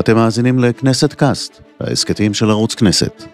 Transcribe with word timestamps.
אתם 0.00 0.16
מאזינים 0.16 0.58
לכנסת 0.58 1.12
קאסט, 1.12 1.60
ההסכתים 1.80 2.34
של 2.34 2.50
ערוץ 2.50 2.74
כנסת. 2.74 3.24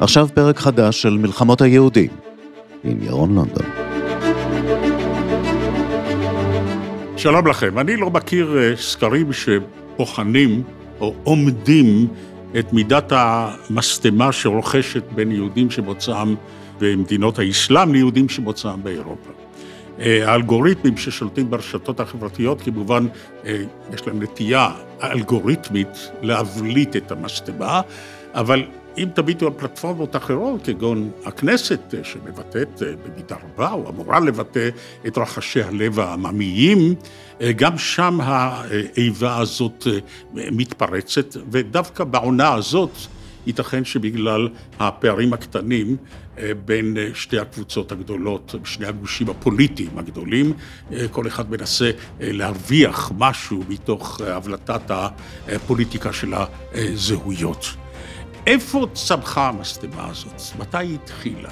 עכשיו 0.00 0.28
פרק 0.34 0.58
חדש 0.58 1.02
של 1.02 1.18
מלחמות 1.18 1.60
היהודים, 1.60 2.10
עם 2.84 3.02
ירון 3.02 3.34
לונדון. 3.34 3.66
שלום 7.16 7.46
לכם, 7.46 7.78
אני 7.78 7.96
לא 7.96 8.10
מכיר 8.10 8.58
אה, 8.58 8.76
סקרים 8.76 9.32
שבוחנים 9.32 10.62
או 11.00 11.14
עומדים 11.24 12.06
את 12.58 12.72
מידת 12.72 13.12
המשטמה 13.16 14.32
שרוכשת 14.32 15.04
בין 15.14 15.32
יהודים 15.32 15.70
שמוצאם 15.70 16.34
במדינות 16.80 17.38
האסלאם 17.38 17.92
ליהודים 17.92 18.28
שמוצאם 18.28 18.82
באירופה. 18.82 19.43
אה, 20.00 20.30
האלגוריתמים 20.30 20.96
ששולטים 20.96 21.50
ברשתות 21.50 22.00
החברתיות, 22.00 22.60
כמובן, 22.60 23.06
אה, 23.46 23.62
יש 23.94 24.06
להם 24.06 24.22
נטייה 24.22 24.70
אלגוריתמית 25.02 26.10
להבליט 26.22 26.96
את 26.96 27.12
המשטמה, 27.12 27.80
אבל 28.34 28.64
אם 28.98 29.08
תביטו 29.14 29.46
על 29.46 29.52
פלטפורמות 29.56 30.16
אחרות, 30.16 30.60
כגון 30.64 31.10
הכנסת, 31.24 31.94
אה, 31.94 32.04
שמבטאת 32.04 32.82
במידה 33.04 33.36
רבה, 33.44 33.72
או 33.72 33.90
אמורה 33.90 34.20
לבטא 34.20 34.68
את 35.06 35.18
רחשי 35.18 35.62
הלב 35.62 36.00
העממיים, 36.00 36.94
גם 37.56 37.78
שם 37.78 38.18
האיבה 38.20 39.38
הזאת 39.38 39.86
מתפרצת, 40.34 41.36
ודווקא 41.50 42.04
בעונה 42.04 42.54
הזאת, 42.54 42.90
ייתכן 43.46 43.84
שבגלל 43.84 44.48
הפערים 44.78 45.32
הקטנים 45.32 45.96
אה, 46.38 46.50
בין 46.64 46.96
אה, 46.96 47.08
שתי 47.14 47.38
הקבוצות 47.38 47.92
הגדולות, 47.92 48.54
שני 48.64 48.86
הגושים 48.86 49.30
הפוליטיים 49.30 49.98
הגדולים, 49.98 50.52
אה, 50.92 51.08
כל 51.10 51.26
אחד 51.26 51.50
מנסה 51.50 51.90
להרוויח 52.20 53.12
משהו 53.18 53.64
מתוך 53.68 54.20
הבלטת 54.20 54.90
הפוליטיקה 55.48 56.12
של 56.12 56.34
הזהויות. 56.74 57.66
איפה 58.46 58.86
צמחה 58.92 59.48
המשטמה 59.48 60.08
הזאת? 60.10 60.42
מתי 60.58 60.78
היא 60.78 60.98
התחילה? 61.02 61.50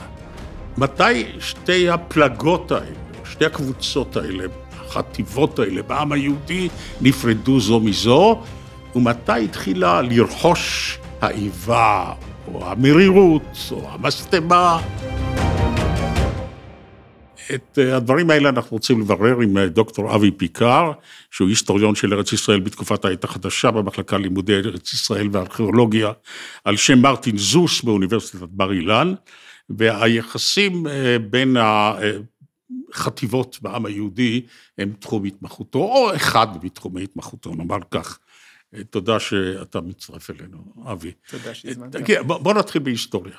מתי 0.77 1.25
שתי 1.41 1.89
הפלגות 1.89 2.73
האלה, 2.73 2.97
שתי 3.25 3.45
הקבוצות 3.45 4.17
האלה, 4.17 4.45
החטיבות 4.73 5.59
האלה 5.59 5.83
בעם 5.83 6.13
היהודי 6.13 6.69
נפרדו 7.01 7.61
זו 7.61 7.81
מזו, 7.81 8.43
ומתי 8.95 9.45
התחילה 9.45 10.03
לרכוש 10.03 10.99
האיבה, 11.23 12.13
או 12.55 12.71
המרירות, 12.71 13.57
או 13.71 13.91
המשטמה. 13.91 14.81
את 17.55 17.79
אה, 17.79 17.97
הדברים 17.97 18.31
האלה 18.31 18.49
אנחנו 18.49 18.75
רוצים 18.75 19.01
לברר 19.01 19.41
עם 19.41 19.59
אה, 19.59 19.69
דוקטור 19.69 20.15
אבי 20.15 20.31
פיקר, 20.31 20.93
שהוא 21.31 21.49
היסטוריון 21.49 21.95
של 21.95 22.15
ארץ 22.15 22.33
ישראל 22.33 22.61
בתקופת 22.61 23.05
העת 23.05 23.25
החדשה 23.25 23.71
במחלקה 23.71 24.19
ללימודי 24.19 24.55
ארץ 24.55 24.93
ישראל 24.93 25.29
וארכיאולוגיה, 25.33 26.13
על 26.65 26.77
שם 26.77 26.99
מרטין 26.99 27.39
זוס 27.39 27.83
באוניברסיטת 27.83 28.49
בר 28.51 28.73
אילן, 28.73 29.15
והיחסים 29.71 30.87
אה, 30.87 31.17
בין 31.31 31.57
החטיבות 32.93 33.59
בעם 33.63 33.87
היהודי 33.87 34.41
הם 34.79 34.93
תחום 34.99 35.25
התמחותו, 35.25 35.79
או 35.79 36.17
אחד 36.17 36.65
מתחומי 36.65 37.03
התמחותו, 37.03 37.55
נאמר 37.55 37.79
כך. 37.91 38.19
תודה 38.91 39.21
שאתה 39.21 39.81
מצטרף 39.81 40.31
אלינו, 40.31 40.75
אבי. 40.93 41.13
תודה 41.31 41.55
שהזמנת. 41.55 41.97
בוא, 42.27 42.39
בוא 42.39 42.55
נתחיל 42.55 42.83
בהיסטוריה. 42.83 43.37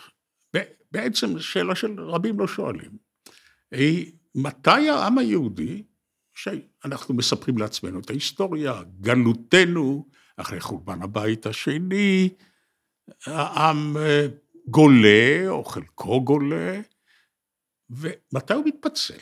בעצם 0.94 1.40
שאלה 1.40 1.76
של 1.76 2.00
רבים 2.00 2.40
לא 2.40 2.48
שואלים, 2.48 2.92
היא 3.72 4.12
מתי 4.36 4.90
העם 4.90 5.18
היהודי, 5.18 5.84
שאנחנו 6.34 7.14
מספרים 7.14 7.58
לעצמנו 7.58 8.00
את 8.00 8.10
ההיסטוריה, 8.10 8.82
גלותנו, 9.02 10.10
אחרי 10.38 10.60
חורבן 10.60 11.02
הבית 11.02 11.46
השני, 11.46 12.30
העם 13.26 13.98
אה, 13.98 14.28
גולה, 14.68 15.44
או 15.48 15.64
חלקו 15.64 16.24
גולה, 16.24 16.82
ומתי 17.90 18.54
הוא 18.54 18.66
מתפצל? 18.66 19.20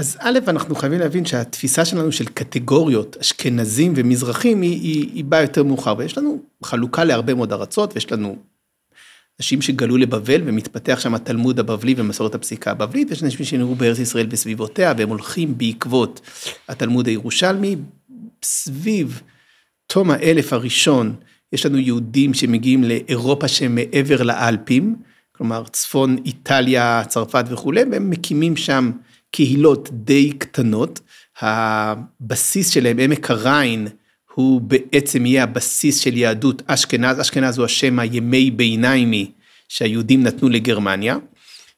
אז 0.00 0.16
א', 0.20 0.38
אנחנו 0.48 0.74
חייבים 0.74 1.00
להבין 1.00 1.24
שהתפיסה 1.24 1.84
שלנו 1.84 2.12
של 2.12 2.24
קטגוריות, 2.24 3.16
אשכנזים 3.20 3.92
ומזרחים, 3.96 4.62
היא, 4.62 4.80
היא, 4.80 5.10
היא 5.14 5.24
באה 5.24 5.40
יותר 5.42 5.62
מאוחר, 5.62 5.94
ויש 5.98 6.18
לנו 6.18 6.42
חלוקה 6.64 7.04
להרבה 7.04 7.34
מאוד 7.34 7.52
ארצות, 7.52 7.94
ויש 7.94 8.12
לנו 8.12 8.36
אנשים 9.40 9.62
שגלו 9.62 9.96
לבבל 9.96 10.40
ומתפתח 10.44 11.00
שם 11.00 11.14
התלמוד 11.14 11.60
הבבלי 11.60 11.94
ומסורת 11.96 12.34
הפסיקה 12.34 12.70
הבבלית, 12.70 13.10
ויש 13.10 13.22
אנשים 13.22 13.46
שנראו 13.46 13.74
בארץ 13.74 13.98
ישראל 13.98 14.26
וסביבותיה, 14.30 14.94
והם 14.98 15.08
הולכים 15.08 15.58
בעקבות 15.58 16.20
התלמוד 16.68 17.06
הירושלמי. 17.06 17.76
סביב 18.42 19.22
תום 19.86 20.10
האלף 20.10 20.52
הראשון, 20.52 21.14
יש 21.52 21.66
לנו 21.66 21.78
יהודים 21.78 22.34
שמגיעים 22.34 22.84
לאירופה 22.84 23.48
שמעבר 23.48 24.22
לאלפים, 24.22 24.96
כלומר 25.32 25.64
צפון 25.72 26.16
איטליה, 26.24 27.02
צרפת 27.08 27.44
וכולי, 27.48 27.82
והם 27.90 28.10
מקימים 28.10 28.56
שם 28.56 28.90
קהילות 29.30 29.88
די 29.92 30.32
קטנות, 30.32 31.00
הבסיס 31.40 32.68
שלהם, 32.68 32.98
עמק 32.98 33.30
הריין, 33.30 33.88
הוא 34.34 34.60
בעצם 34.60 35.26
יהיה 35.26 35.42
הבסיס 35.42 35.98
של 35.98 36.16
יהדות 36.16 36.62
אשכנז, 36.66 37.20
אשכנז 37.20 37.58
הוא 37.58 37.64
השם 37.64 37.98
הימי 37.98 38.50
ביניימי 38.50 39.30
שהיהודים 39.68 40.22
נתנו 40.22 40.48
לגרמניה, 40.48 41.16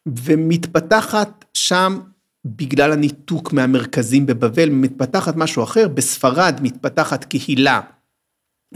ומתפתחת 0.07 1.45
שם 1.55 2.01
בגלל 2.45 2.93
הניתוק 2.93 3.53
מהמרכזים 3.53 4.27
בבבל, 4.27 4.71
מתפתחת 4.71 5.37
משהו 5.37 5.63
אחר, 5.63 5.89
בספרד 5.89 6.59
מתפתחת 6.63 7.25
קהילה 7.25 7.81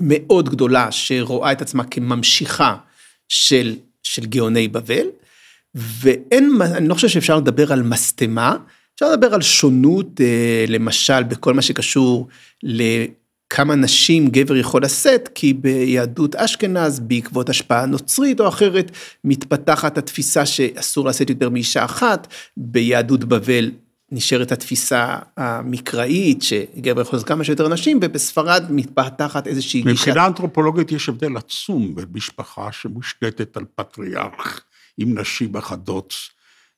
מאוד 0.00 0.48
גדולה 0.48 0.92
שרואה 0.92 1.52
את 1.52 1.62
עצמה 1.62 1.84
כממשיכה 1.84 2.76
של, 3.28 3.76
של 4.02 4.26
גאוני 4.26 4.68
בבל, 4.68 5.06
ואין, 5.76 6.52
אני 6.62 6.88
לא 6.88 6.94
חושב 6.94 7.08
שאפשר 7.08 7.36
לדבר 7.36 7.72
על 7.72 7.82
משטמה, 7.82 8.56
אפשר 8.94 9.12
לדבר 9.12 9.34
על 9.34 9.42
שונות, 9.42 10.20
אה, 10.20 10.64
למשל, 10.68 11.22
בכל 11.22 11.54
מה 11.54 11.62
שקשור 11.62 12.28
לכמה 12.62 13.74
נשים 13.74 14.28
גבר 14.28 14.56
יכול 14.56 14.82
לשאת, 14.82 15.28
כי 15.34 15.52
ביהדות 15.52 16.34
אשכנז, 16.34 17.00
בעקבות 17.00 17.48
השפעה 17.48 17.86
נוצרית 17.86 18.40
או 18.40 18.48
אחרת, 18.48 18.90
מתפתחת 19.24 19.98
התפיסה 19.98 20.46
שאסור 20.46 21.06
לשאת 21.06 21.30
יותר 21.30 21.48
מאישה 21.48 21.84
אחת, 21.84 22.26
ביהדות 22.56 23.24
בבל 23.24 23.70
נשארת 24.12 24.52
התפיסה 24.52 25.16
המקראית, 25.36 26.42
שגבר 26.42 27.00
יכול 27.00 27.18
כמה 27.26 27.44
שיותר 27.44 27.68
נשים, 27.68 27.98
ובספרד 28.02 28.64
מתפתחת 28.70 29.46
איזושהי 29.46 29.82
גישה. 29.82 29.92
מבחינה 29.92 30.26
אנתרופולוגית 30.26 30.92
יש 30.92 31.08
הבדל 31.08 31.36
עצום 31.36 31.94
בין 31.94 32.04
משפחה 32.14 32.72
שמושתתת 32.72 33.56
על 33.56 33.64
פטריארך. 33.74 34.65
עם 34.98 35.18
נשים 35.18 35.56
אחדות 35.56 36.14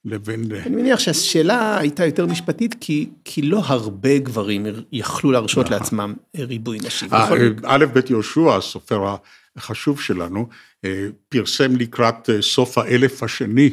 לבין... 0.04 0.52
אני 0.66 0.76
מניח 0.76 0.98
שהשאלה 0.98 1.78
הייתה 1.78 2.06
יותר 2.06 2.26
משפטית, 2.26 2.74
כי, 2.80 3.08
כי 3.24 3.42
לא 3.42 3.62
הרבה 3.64 4.18
גברים 4.18 4.66
יכלו 4.92 5.32
להרשות 5.32 5.66
נכון. 5.66 5.78
לעצמם 5.78 6.14
ריבוי 6.36 6.78
נשים. 6.78 7.08
אה, 7.12 7.28
א', 7.64 7.84
ב' 7.92 8.10
יהושע, 8.10 8.56
הסופר 8.56 9.16
החשוב 9.56 10.00
שלנו, 10.00 10.48
אה, 10.84 11.06
פרסם 11.28 11.76
לקראת 11.76 12.30
אה, 12.30 12.42
סוף 12.42 12.78
האלף 12.78 13.22
השני 13.22 13.70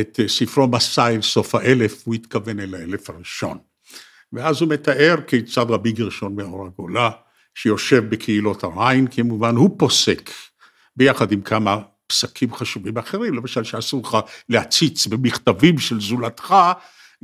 את 0.00 0.20
ספרו 0.26 0.68
מסע 0.68 1.08
אל 1.08 1.22
סוף 1.22 1.54
האלף, 1.54 2.02
הוא 2.04 2.14
התכוון 2.14 2.60
אל 2.60 2.74
האלף 2.74 3.10
הראשון. 3.10 3.58
ואז 4.32 4.60
הוא 4.60 4.68
מתאר 4.68 5.16
כיצד 5.26 5.66
רבי 5.68 5.92
גרשון 5.92 6.36
מאור 6.36 6.66
הגולה, 6.66 7.10
שיושב 7.54 8.04
בקהילות 8.08 8.64
הריין, 8.64 9.06
כמובן, 9.10 9.56
הוא 9.56 9.78
פוסק, 9.78 10.30
ביחד 10.96 11.32
עם 11.32 11.40
כמה 11.40 11.78
פסקים 12.08 12.54
חשובים 12.54 12.98
אחרים, 12.98 13.34
למשל 13.34 13.64
שאסור 13.64 14.02
לך 14.02 14.16
להציץ 14.48 15.06
במכתבים 15.06 15.78
של 15.78 16.00
זולתך, 16.00 16.54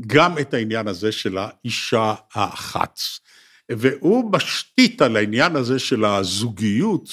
גם 0.06 0.38
את 0.38 0.54
העניין 0.54 0.88
הזה 0.88 1.12
של 1.12 1.38
האישה 1.38 2.14
האחת. 2.34 3.00
והוא 3.72 4.32
משתית 4.32 5.02
על 5.02 5.16
העניין 5.16 5.56
הזה 5.56 5.78
של 5.78 6.04
הזוגיות 6.04 7.08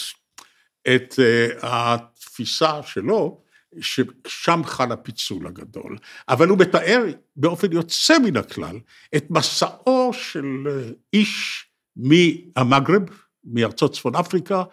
את 0.96 1.20
אה, 1.20 1.48
התפיסה 1.62 2.84
שלו, 2.84 3.42
ששם 3.82 4.62
חל 4.66 4.92
הפיצול 4.92 5.48
הגדול. 5.48 5.98
אבל 6.30 6.48
הוא 6.48 6.58
מתאר 6.58 7.04
באופן 7.36 7.72
יוצא 7.72 8.20
מן 8.20 8.38
הכלל 8.38 8.80
את 9.16 9.26
מסעו 9.30 10.12
של 10.14 10.46
אה, 10.70 10.90
איש 11.14 11.66
מהמגרב, 11.96 13.02
מארצות 13.44 13.94
צפון 13.94 14.16
אפריקה, 14.16 14.64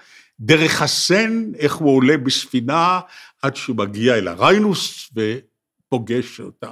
דרך 0.40 0.82
הסן, 0.82 1.50
איך 1.58 1.74
הוא 1.74 1.96
עולה 1.96 2.16
בספינה 2.16 3.00
עד 3.42 3.56
שהוא 3.56 3.76
מגיע 3.76 4.14
אל 4.14 4.28
הריינוס 4.28 5.10
ופוגש 5.14 6.40
אותה. 6.40 6.70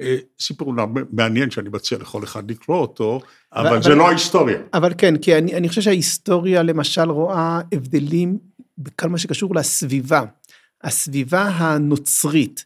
אה, 0.00 0.16
סיפור 0.40 0.74
מעניין 1.12 1.50
שאני 1.50 1.68
מציע 1.68 1.98
לכל 1.98 2.24
אחד 2.24 2.50
לקרוא 2.50 2.78
אותו, 2.78 3.20
אבל, 3.52 3.66
אבל 3.66 3.82
זה 3.82 3.94
לא 3.94 4.08
ההיסטוריה. 4.08 4.58
אבל 4.74 4.92
כן, 4.98 5.16
כי 5.16 5.38
אני, 5.38 5.54
אני 5.54 5.68
חושב 5.68 5.80
שההיסטוריה 5.80 6.62
למשל 6.62 7.10
רואה 7.10 7.60
הבדלים 7.72 8.38
בכל 8.78 9.08
מה 9.08 9.18
שקשור 9.18 9.54
לסביבה. 9.54 10.22
הסביבה 10.84 11.42
הנוצרית 11.42 12.64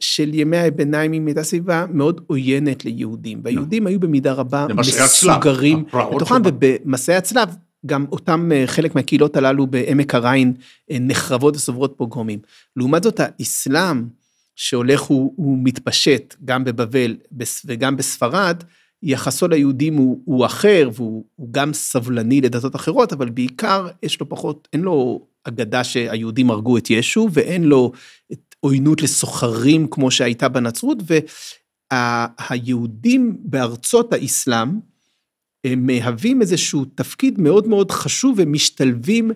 של 0.00 0.34
ימי 0.34 0.58
הביניים 0.58 1.26
הייתה 1.26 1.42
סביבה 1.42 1.86
מאוד 1.90 2.20
עוינת 2.26 2.84
ליהודים, 2.84 3.40
והיהודים 3.44 3.86
היו 3.86 4.00
במידה 4.00 4.32
רבה 4.32 4.66
מסוגרים 4.74 5.84
בתוכם, 6.14 6.42
ובמסעי 6.44 7.16
הצלב 7.16 7.48
גם 7.86 8.06
אותם 8.12 8.50
אה, 8.52 8.64
חלק 8.66 8.94
מהקהילות 8.94 9.36
הללו 9.36 9.66
בעמק 9.66 10.14
הריין 10.14 10.52
אה, 10.90 10.96
נחרבות 11.00 11.56
וסוברות 11.56 11.94
פוגרומים. 11.96 12.38
לעומת 12.76 13.02
זאת 13.02 13.20
האסלאם 13.20 14.04
שהולך 14.56 15.10
ומתפשט 15.38 16.34
גם 16.44 16.64
בבבל 16.64 17.16
וגם 17.64 17.96
בספרד, 17.96 18.62
יחסו 19.02 19.48
ליהודים 19.48 19.96
הוא, 19.96 20.20
הוא 20.24 20.46
אחר 20.46 20.90
והוא 20.94 21.24
הוא 21.36 21.48
גם 21.50 21.72
סבלני 21.72 22.40
לדתות 22.40 22.76
אחרות, 22.76 23.12
אבל 23.12 23.30
בעיקר 23.30 23.88
יש 24.02 24.20
לו 24.20 24.28
פחות, 24.28 24.68
אין 24.72 24.80
לו 24.80 25.26
אגדה 25.44 25.84
שהיהודים 25.84 26.50
הרגו 26.50 26.78
את 26.78 26.90
ישו 26.90 27.28
ואין 27.32 27.64
לו 27.64 27.92
עוינות 28.60 29.02
לסוחרים 29.02 29.86
כמו 29.90 30.10
שהייתה 30.10 30.48
בנצרות, 30.48 30.98
והיהודים 31.92 33.36
בארצות 33.40 34.12
האסלאם 34.12 34.91
הם 35.64 35.86
מהווים 35.86 36.40
איזשהו 36.40 36.84
תפקיד 36.84 37.40
מאוד 37.40 37.68
מאוד 37.68 37.90
חשוב 37.90 38.34
ומשתלבים 38.38 39.30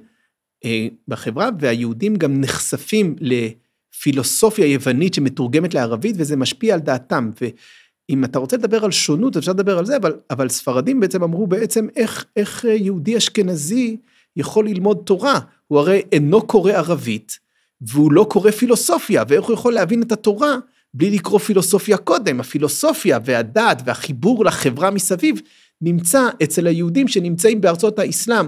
אה, 0.65 0.89
בחברה, 1.09 1.49
והיהודים 1.61 2.17
גם 2.17 2.41
נחשפים 2.41 3.17
לפילוסופיה 3.21 4.67
יוונית 4.67 5.15
שמתורגמת 5.15 5.75
לערבית 5.75 6.17
וזה 6.19 6.37
משפיע 6.37 6.75
על 6.75 6.81
דעתם. 6.81 7.31
ואם 7.41 8.25
אתה 8.25 8.39
רוצה 8.39 8.57
לדבר 8.57 8.85
על 8.85 8.91
שונות 8.91 9.37
אפשר 9.37 9.53
לדבר 9.53 9.79
על 9.79 9.87
זה, 9.87 9.97
אבל, 9.97 10.13
אבל 10.31 10.49
ספרדים 10.49 11.01
בעצם 11.01 11.23
אמרו 11.23 11.47
בעצם 11.47 11.87
איך, 11.97 12.25
איך 12.37 12.65
יהודי 12.65 13.17
אשכנזי 13.17 13.97
יכול 14.37 14.69
ללמוד 14.69 15.03
תורה, 15.05 15.41
הוא 15.67 15.79
הרי 15.79 16.03
אינו 16.13 16.47
קורא 16.47 16.73
ערבית, 16.73 17.39
והוא 17.81 18.13
לא 18.13 18.27
קורא 18.31 18.51
פילוסופיה, 18.51 19.25
ואיך 19.29 19.45
הוא 19.45 19.55
יכול 19.55 19.75
להבין 19.75 20.03
את 20.03 20.13
התורה 20.13 20.57
בלי 20.95 21.11
לקרוא 21.11 21.39
פילוסופיה 21.39 21.97
קודם, 21.97 22.41
הפילוסופיה 22.41 23.19
והדת 23.25 23.83
והחיבור 23.85 24.45
לחברה 24.45 24.91
מסביב 24.91 25.41
נמצא 25.81 26.29
אצל 26.43 26.67
היהודים 26.67 27.09
שנמצאים 27.09 27.61
בארצות 27.61 27.99
האסלאם, 27.99 28.47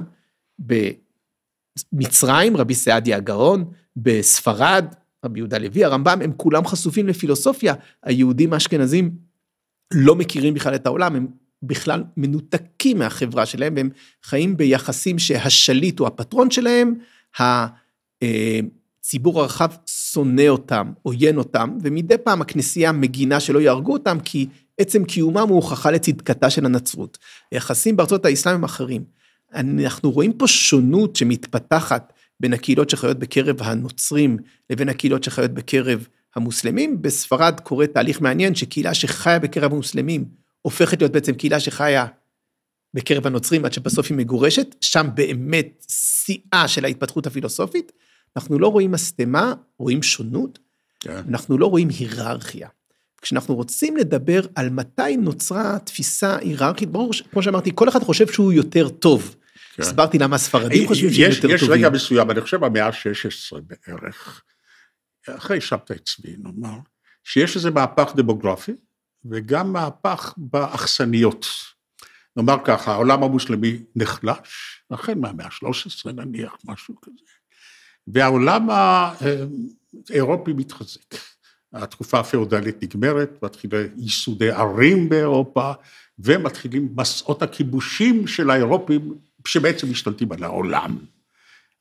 במצרים, 1.93 2.57
רבי 2.57 2.75
סעדיה 2.75 3.17
הגאון, 3.17 3.65
בספרד, 3.97 4.85
רבי 5.25 5.41
יהודה 5.41 5.59
לוי, 5.59 5.85
הרמב"ם, 5.85 6.23
הם 6.23 6.33
כולם 6.37 6.67
חשופים 6.67 7.07
לפילוסופיה, 7.07 7.75
היהודים 8.03 8.53
האשכנזים 8.53 9.11
לא 9.95 10.17
מכירים 10.17 10.55
בכלל 10.55 10.75
את 10.75 10.87
העולם, 10.87 11.17
הם 11.17 11.27
בכלל 11.63 12.05
מנותקים 12.17 12.99
מהחברה 12.99 13.47
שלהם, 13.47 13.75
והם 13.77 13.91
חיים 14.25 14.57
ביחסים 14.57 15.19
שהשליט 15.19 15.99
הוא 15.99 16.07
הפטרון 16.07 16.51
שלהם, 16.51 16.95
הציבור 17.41 19.41
הרחב 19.41 19.71
שונא 19.87 20.49
אותם, 20.49 20.93
עוין 21.03 21.39
אותם, 21.39 21.79
ומדי 21.83 22.19
פעם 22.19 22.43
הכנסייה 22.43 22.93
מגינה 22.93 23.41
שלא 23.41 23.59
יהרגו 23.59 23.93
אותם, 23.93 24.19
כי 24.25 24.47
עצם 24.79 25.05
קיומם 25.05 25.49
הוא 25.49 25.57
הוכחה 25.57 25.91
לצדקתה 25.91 26.51
של 26.51 26.67
הנצרות. 26.67 27.19
היחסים 27.53 27.97
בארצות 27.97 28.25
האסלאם 28.25 28.55
הם 28.55 28.65
אחרים. 28.65 29.05
אנחנו 29.55 30.11
רואים 30.11 30.33
פה 30.33 30.47
שונות 30.47 31.17
שמתפתחת 31.17 32.13
בין 32.41 32.53
הקהילות 32.53 32.91
שחיות 32.91 33.19
בקרב 33.19 33.63
הנוצרים 33.63 34.37
לבין 34.71 34.89
הקהילות 34.89 35.25
שחיות 35.25 35.51
בקרב 35.51 36.09
המוסלמים. 36.37 37.03
בספרד 37.03 37.61
קורה 37.61 37.87
תהליך 37.87 38.21
מעניין 38.21 38.55
שקהילה 38.55 38.95
שחיה 38.95 39.39
בקרב 39.39 39.73
המוסלמים 39.73 40.25
הופכת 40.63 41.01
להיות 41.01 41.13
בעצם 41.13 41.35
קהילה 41.35 41.61
שחיה 41.61 42.07
בקרב 42.95 43.27
הנוצרים 43.27 43.65
עד 43.65 43.73
שבסוף 43.73 44.07
היא 44.11 44.17
מגורשת, 44.17 44.75
שם 44.81 45.07
באמת 45.15 45.85
שיאה 45.89 46.69
של 46.69 46.85
ההתפתחות 46.85 47.27
הפילוסופית. 47.27 47.93
אנחנו 48.37 48.59
לא 48.59 48.69
רואים 48.69 48.93
משטמה, 48.93 49.55
רואים 49.79 50.03
שונות, 50.03 50.59
כן. 51.01 51.23
אנחנו 51.29 51.59
לא 51.59 51.67
רואים 51.67 51.89
היררכיה. 51.99 52.69
כשאנחנו 53.23 53.55
רוצים 53.55 53.97
לדבר 53.97 54.41
על 54.55 54.71
מתי 54.71 55.17
נוצרה 55.17 55.79
תפיסה 55.79 56.37
היררכית, 56.37 56.89
ברור, 56.89 57.11
כמו 57.33 57.43
שאמרתי, 57.43 57.71
כל 57.75 57.89
אחד 57.89 58.03
חושב 58.03 58.27
שהוא 58.33 58.53
יותר 58.53 58.89
טוב. 58.89 59.37
כן. 59.75 59.83
הסברתי 59.83 60.19
למה 60.19 60.37
הספרדים 60.37 60.89
חושבים 60.89 61.13
שהם 61.13 61.31
יותר 61.31 61.51
יש 61.51 61.61
טובים. 61.61 61.77
יש 61.77 61.79
רגע 61.79 61.91
מסוים, 61.91 62.31
אני 62.31 62.41
חושב 62.41 62.65
במאה 62.65 62.87
ה-16 62.87 63.61
בערך, 63.61 64.43
אחרי 65.29 65.61
שבתאי 65.61 65.99
צבי, 65.99 66.37
נאמר, 66.39 66.79
שיש 67.25 67.57
איזה 67.57 67.71
מהפך 67.71 68.13
דמוגרפי, 68.17 68.73
וגם 69.31 69.73
מהפך 69.73 70.35
באכסניות. 70.37 71.47
נאמר 72.37 72.57
ככה, 72.65 72.93
העולם 72.93 73.23
המוסלמי 73.23 73.83
נחלש, 73.97 74.83
החל 74.91 75.15
מהמאה 75.15 75.47
ה-13 75.47 76.13
נניח, 76.13 76.57
משהו 76.65 76.95
כזה, 77.03 77.17
והעולם 78.07 78.69
האירופי 80.11 80.53
מתחזק. 80.53 81.15
התקופה 81.73 82.21
הפאודלית 82.21 82.83
נגמרת, 82.83 83.39
מתחילים 83.43 83.87
ייסודי 83.97 84.51
ערים 84.51 85.09
באירופה, 85.09 85.73
ומתחילים 86.19 86.89
מסעות 86.97 87.43
הכיבושים 87.43 88.27
של 88.27 88.51
האירופים, 88.51 89.15
שבעצם 89.47 89.91
משתלטים 89.91 90.33
על 90.33 90.45
העולם. 90.45 90.99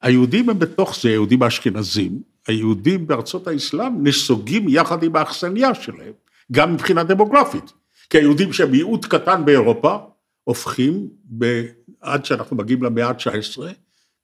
היהודים 0.02 0.50
הם 0.50 0.60
בתוך 0.60 1.00
זה, 1.02 1.10
היהודים 1.10 1.44
האשכנזים, 1.44 2.22
היהודים 2.48 3.08
בארצות 3.08 3.48
האסלאם 3.48 4.08
נסוגים 4.08 4.70
יחד 4.70 5.04
עם 5.04 5.16
האכסניה 5.16 5.76
שלהם, 5.76 6.14
גם 6.52 6.74
מבחינה 6.74 7.04
דמוגרפית. 7.04 7.74
כי 8.10 8.18
היהודים 8.18 8.54
שהם 8.54 8.72
מיעוט 8.72 9.06
קטן 9.06 9.46
באירופה, 9.46 9.98
הופכים, 10.44 11.08
ב, 11.38 11.64
עד 12.02 12.26
שאנחנו 12.26 12.56
מגיעים 12.56 12.84
למאה 12.84 13.08
ה-19, 13.08 13.62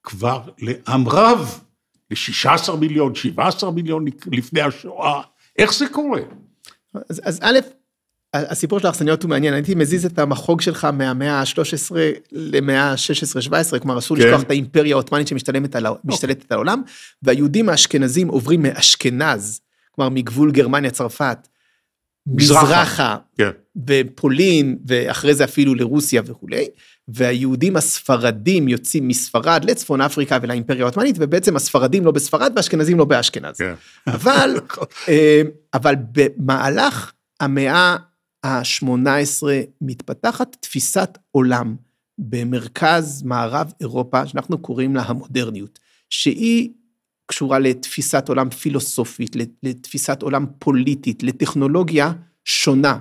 כבר 0.03 0.41
לעם 0.59 1.07
רב, 1.07 1.59
ל-16 2.11 2.75
מיליון, 2.75 3.15
17 3.15 3.71
מיליון 3.71 4.05
לפני 4.31 4.61
השואה, 4.61 5.21
איך 5.57 5.73
זה 5.73 5.85
קורה? 5.87 6.21
אז, 7.09 7.21
אז 7.23 7.39
א', 7.41 7.59
הסיפור 8.33 8.79
של 8.79 8.87
האכסניות 8.87 9.23
הוא 9.23 9.29
מעניין, 9.29 9.53
הייתי 9.53 9.75
מזיז 9.75 10.05
את 10.05 10.19
המחוג 10.19 10.61
שלך 10.61 10.85
מהמאה 10.85 11.39
ה-13 11.39 11.95
למאה 12.31 12.91
ה-16-17, 12.91 13.79
כלומר 13.79 13.97
אסור 13.97 14.17
כן. 14.17 14.23
לשכוח 14.23 14.41
את 14.41 14.49
האימפריה 14.49 14.95
העות'מאנית 14.95 15.27
שמשתלטת 15.27 15.75
על, 15.75 15.87
okay. 15.87 15.89
על 16.23 16.35
העולם, 16.49 16.81
והיהודים 17.23 17.69
האשכנזים 17.69 18.27
עוברים 18.27 18.61
מאשכנז, 18.61 19.61
כלומר 19.91 20.09
מגבול 20.09 20.51
גרמניה 20.51 20.91
צרפת, 20.91 21.47
מזרחה, 22.27 23.17
כן. 23.37 23.49
ופולין, 23.87 24.77
ואחרי 24.87 25.35
זה 25.35 25.43
אפילו 25.43 25.75
לרוסיה 25.75 26.21
וכולי, 26.25 26.67
והיהודים 27.07 27.75
הספרדים 27.75 28.67
יוצאים 28.67 29.07
מספרד 29.07 29.65
לצפון 29.65 30.01
אפריקה 30.01 30.37
ולאימפריה 30.41 30.83
העות'מאנית, 30.83 31.15
ובעצם 31.19 31.55
הספרדים 31.55 32.05
לא 32.05 32.11
בספרד 32.11 32.51
והאשכנזים 32.55 32.97
לא 32.97 33.05
באשכנז. 33.05 33.57
כן. 33.57 33.73
אבל, 34.07 34.55
אה, 35.09 35.41
אבל 35.73 35.95
במהלך 36.11 37.11
המאה 37.39 37.95
ה-18 38.43 39.43
מתפתחת 39.81 40.55
תפיסת 40.59 41.17
עולם 41.31 41.75
במרכז 42.17 43.23
מערב 43.23 43.71
אירופה, 43.81 44.27
שאנחנו 44.27 44.57
קוראים 44.57 44.95
לה 44.95 45.01
המודרניות, 45.01 45.79
שהיא 46.09 46.69
קשורה 47.25 47.59
לתפיסת 47.59 48.29
עולם 48.29 48.49
פילוסופית, 48.49 49.35
לתפיסת 49.63 50.21
עולם 50.21 50.45
פוליטית, 50.59 51.23
לטכנולוגיה 51.23 52.13
שונה, 52.45 52.99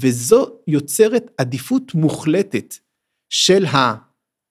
וזו 0.00 0.46
יוצרת 0.68 1.30
עדיפות 1.38 1.94
מוחלטת 1.94 2.74
של 3.30 3.66
ה... 3.66 3.94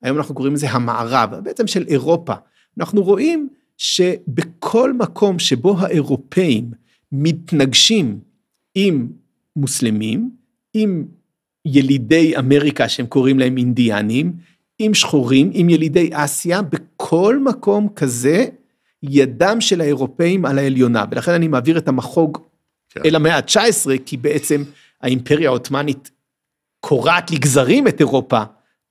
היום 0.04 0.18
אנחנו 0.18 0.36
קוראים 0.36 0.54
לזה 0.54 0.70
המערב, 0.70 1.36
בעצם 1.44 1.68
של 1.68 1.86
אירופה. 1.88 2.34
אנחנו 2.80 3.04
רואים 3.04 3.50
שבכל 3.78 4.94
מקום 4.94 5.40
שבו 5.40 5.80
האירופאים 5.80 6.72
מתנגשים 7.12 8.20
עם 8.76 9.08
מוסלמים, 9.56 10.30
עם 10.74 11.06
ילידי 11.66 12.38
אמריקה 12.38 12.90
שהם 12.90 13.06
קוראים 13.06 13.40
להם 13.40 13.58
אינדיאנים, 13.58 14.34
עם 14.80 14.94
שחורים, 14.94 15.52
עם 15.54 15.70
ילידי 15.70 16.10
אסיה, 16.14 16.62
בכל 16.62 17.40
מקום 17.40 17.90
כזה 17.96 18.46
ידם 19.10 19.62
של 19.62 19.82
האירופאים 19.82 20.46
על 20.46 20.60
העליונה, 20.60 21.06
ולכן 21.12 21.32
אני 21.32 21.48
מעביר 21.48 21.78
את 21.78 21.88
המחוג 21.88 22.38
כן. 22.90 23.02
אל 23.06 23.16
המאה 23.16 23.36
ה-19, 23.36 23.90
כי 24.06 24.18
בעצם 24.18 24.64
האימפריה 25.02 25.50
העות'מאנית 25.50 26.12
קורעת 26.80 27.32
לגזרים 27.32 27.88
את 27.88 28.00
אירופה, 28.00 28.42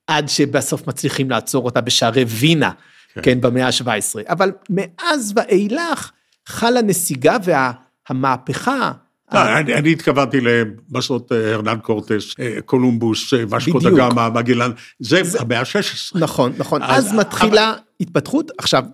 עד 0.06 0.28
שבסוף 0.28 0.86
מצליחים 0.86 1.30
לעצור 1.30 1.64
אותה 1.64 1.80
בשערי 1.80 2.24
וינה, 2.24 2.70
כן, 3.14 3.20
כן 3.22 3.40
במאה 3.40 3.66
ה-17. 3.66 4.28
אבל 4.28 4.52
מאז 4.70 5.32
ואילך 5.36 6.10
חלה 6.46 6.82
נסיגה 6.82 7.36
והמהפכה. 7.44 8.92
לא, 9.32 9.58
אני 9.58 9.92
התכוונתי 9.92 10.38
למסעות 10.40 11.32
אה, 11.32 11.54
הרנן 11.54 11.78
קורטס, 11.78 12.34
אה, 12.40 12.60
קולומבוס, 12.64 13.34
אה, 13.34 13.56
ושקו 13.56 13.78
דה 13.78 13.90
גמא, 13.90 14.28
מגילן, 14.28 14.70
זה 15.00 15.22
המאה 15.38 15.60
ה-16. 15.60 16.18
נכון, 16.18 16.52
נכון, 16.58 16.82
אז 16.82 17.12
מתחילה 17.12 17.74
התפתחות. 18.00 18.50
עכשיו, 18.58 18.84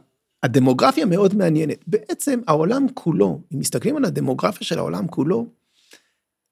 הדמוגרפיה 0.42 1.06
מאוד 1.06 1.34
מעניינת. 1.34 1.84
בעצם 1.86 2.40
העולם 2.46 2.86
כולו, 2.94 3.42
אם 3.54 3.58
מסתכלים 3.58 3.96
על 3.96 4.04
הדמוגרפיה 4.04 4.66
של 4.66 4.78
העולם 4.78 5.08
כולו, 5.08 5.46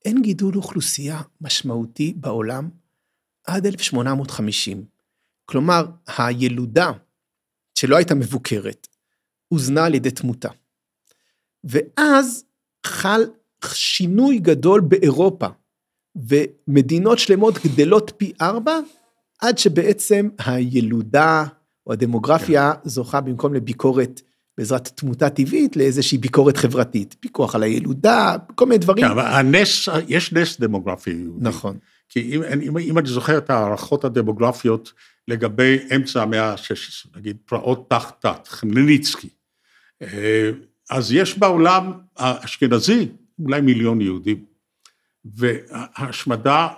אין 0.04 0.22
גידול 0.22 0.56
אוכלוסייה 0.56 1.20
משמעותי 1.40 2.14
בעולם 2.16 2.68
עד 3.46 3.66
1850. 3.66 4.84
כלומר, 5.44 5.86
הילודה 6.18 6.90
שלא 7.78 7.96
הייתה 7.96 8.14
מבוקרת, 8.14 8.86
הוזנה 9.48 9.84
על 9.84 9.94
ידי 9.94 10.10
תמותה. 10.10 10.48
ואז 11.64 12.44
חל 12.86 13.20
שינוי 13.64 14.38
גדול 14.38 14.80
באירופה, 14.80 15.46
ומדינות 16.16 17.18
שלמות 17.18 17.54
גדלות 17.64 18.12
פי 18.16 18.32
ארבע 18.40 18.78
עד 19.40 19.58
שבעצם 19.58 20.28
הילודה 20.38 21.44
או 21.88 21.92
הדמוגרפיה 21.92 22.72
כן. 22.72 22.88
זוכה 22.88 23.20
במקום 23.20 23.54
לביקורת 23.54 24.20
בעזרת 24.58 24.88
תמותה 24.88 25.30
טבעית 25.30 25.76
לאיזושהי 25.76 26.18
ביקורת 26.18 26.56
חברתית, 26.56 27.16
פיקוח 27.20 27.54
על 27.54 27.62
הילודה, 27.62 28.36
כל 28.54 28.66
מיני 28.66 28.78
דברים. 28.78 29.04
כן, 29.04 29.10
אבל 29.10 29.26
הנס, 29.26 29.88
יש 30.08 30.32
נס 30.32 30.60
דמוגרפי. 30.60 31.24
נכון. 31.38 31.78
כי 32.08 32.20
אם, 32.20 32.42
אם, 32.42 32.78
אם 32.78 32.98
אני 32.98 33.08
זוכר 33.08 33.38
את 33.38 33.50
ההערכות 33.50 34.04
הדמוגרפיות 34.04 34.92
לגבי 35.28 35.78
אמצע 35.96 36.22
המאה 36.22 36.52
ה-16, 36.52 37.16
נגיד 37.16 37.36
פרעות 37.44 37.90
תחת 37.90 38.20
תת, 38.20 38.48
חמלניצקי, 38.48 39.28
אה, 40.02 40.50
אז 40.90 41.12
יש 41.12 41.38
בעולם 41.38 41.92
האשכנזי 42.16 43.08
אולי 43.38 43.60
מיליון 43.60 44.00
יהודים, 44.00 44.44
וההשמדה 45.24 46.68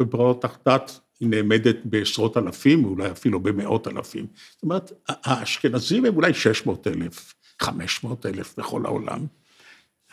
בפרעות 0.00 0.42
תחת 0.42 0.64
תת 0.68 0.90
היא 1.20 1.28
נאמדת 1.28 1.76
בעשרות 1.84 2.36
אלפים, 2.36 2.84
אולי 2.84 3.10
אפילו 3.10 3.40
במאות 3.40 3.88
אלפים. 3.88 4.26
זאת 4.52 4.62
אומרת, 4.62 4.92
האשכנזים 5.08 6.04
הם 6.04 6.16
אולי 6.16 6.34
600 6.34 6.86
אלף, 6.86 7.34
500 7.60 8.26
אלף 8.26 8.54
בכל 8.58 8.86
העולם. 8.86 9.26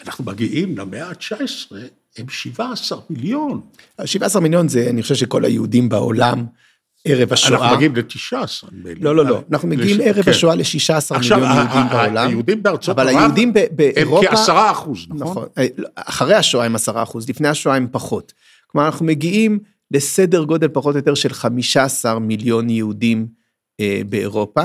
אנחנו 0.06 0.24
מגיעים 0.24 0.78
למאה 0.78 1.10
ה-19, 1.10 1.76
הם 2.18 2.30
17 2.30 3.00
מיליון. 3.10 3.62
17 4.06 4.42
מיליון 4.42 4.68
זה, 4.68 4.88
אני 4.90 5.02
חושב 5.02 5.16
שכל 5.16 5.46
היהודים 5.46 5.90
בעולם, 5.90 6.46
ערב 7.06 7.34
השואה. 7.34 7.60
אנחנו 7.60 7.76
מגיעים 7.76 7.96
ל-19, 7.96 8.66
נדמה 8.72 8.94
לי. 8.94 9.00
לא, 9.00 9.16
לא, 9.16 9.26
לא, 9.26 9.42
אנחנו 9.52 9.68
מגיעים 9.68 10.02
ערב 10.04 10.24
כן. 10.24 10.32
השואה 10.32 10.56
ל-16 10.56 11.18
מיליון 11.20 11.42
יהודים 11.44 11.90
בעולם. 11.92 12.28
היהודים 12.28 12.64
בארצות 12.64 13.00
ערב, 13.00 13.08
אבל 13.08 13.18
היהודים 13.18 13.54
באירופה... 13.72 14.26
הם 14.30 14.36
כעשרה 14.36 14.72
אחוז, 14.72 15.06
נכון? 15.10 15.46
נכון. 15.58 15.66
אחרי 15.96 16.36
השואה 16.36 16.66
הם 16.66 16.76
עשרה 16.76 17.04
אחוז, 17.04 17.30
לפני 17.30 17.48
השואה 17.48 17.76
הם 17.76 17.88
פחות. 17.92 18.34
כלומר, 18.68 18.88
אנחנו 18.88 19.06
מגיעים 19.06 19.60
לסדר 19.92 20.44
גודל 20.44 20.68
פחות 20.68 20.96
או 20.96 21.00
יותר 21.00 21.14
של 21.14 21.34
15 21.34 22.20
מיליון 22.20 22.70
יהודים 22.70 23.28
אה, 23.80 24.02
באירופה. 24.10 24.64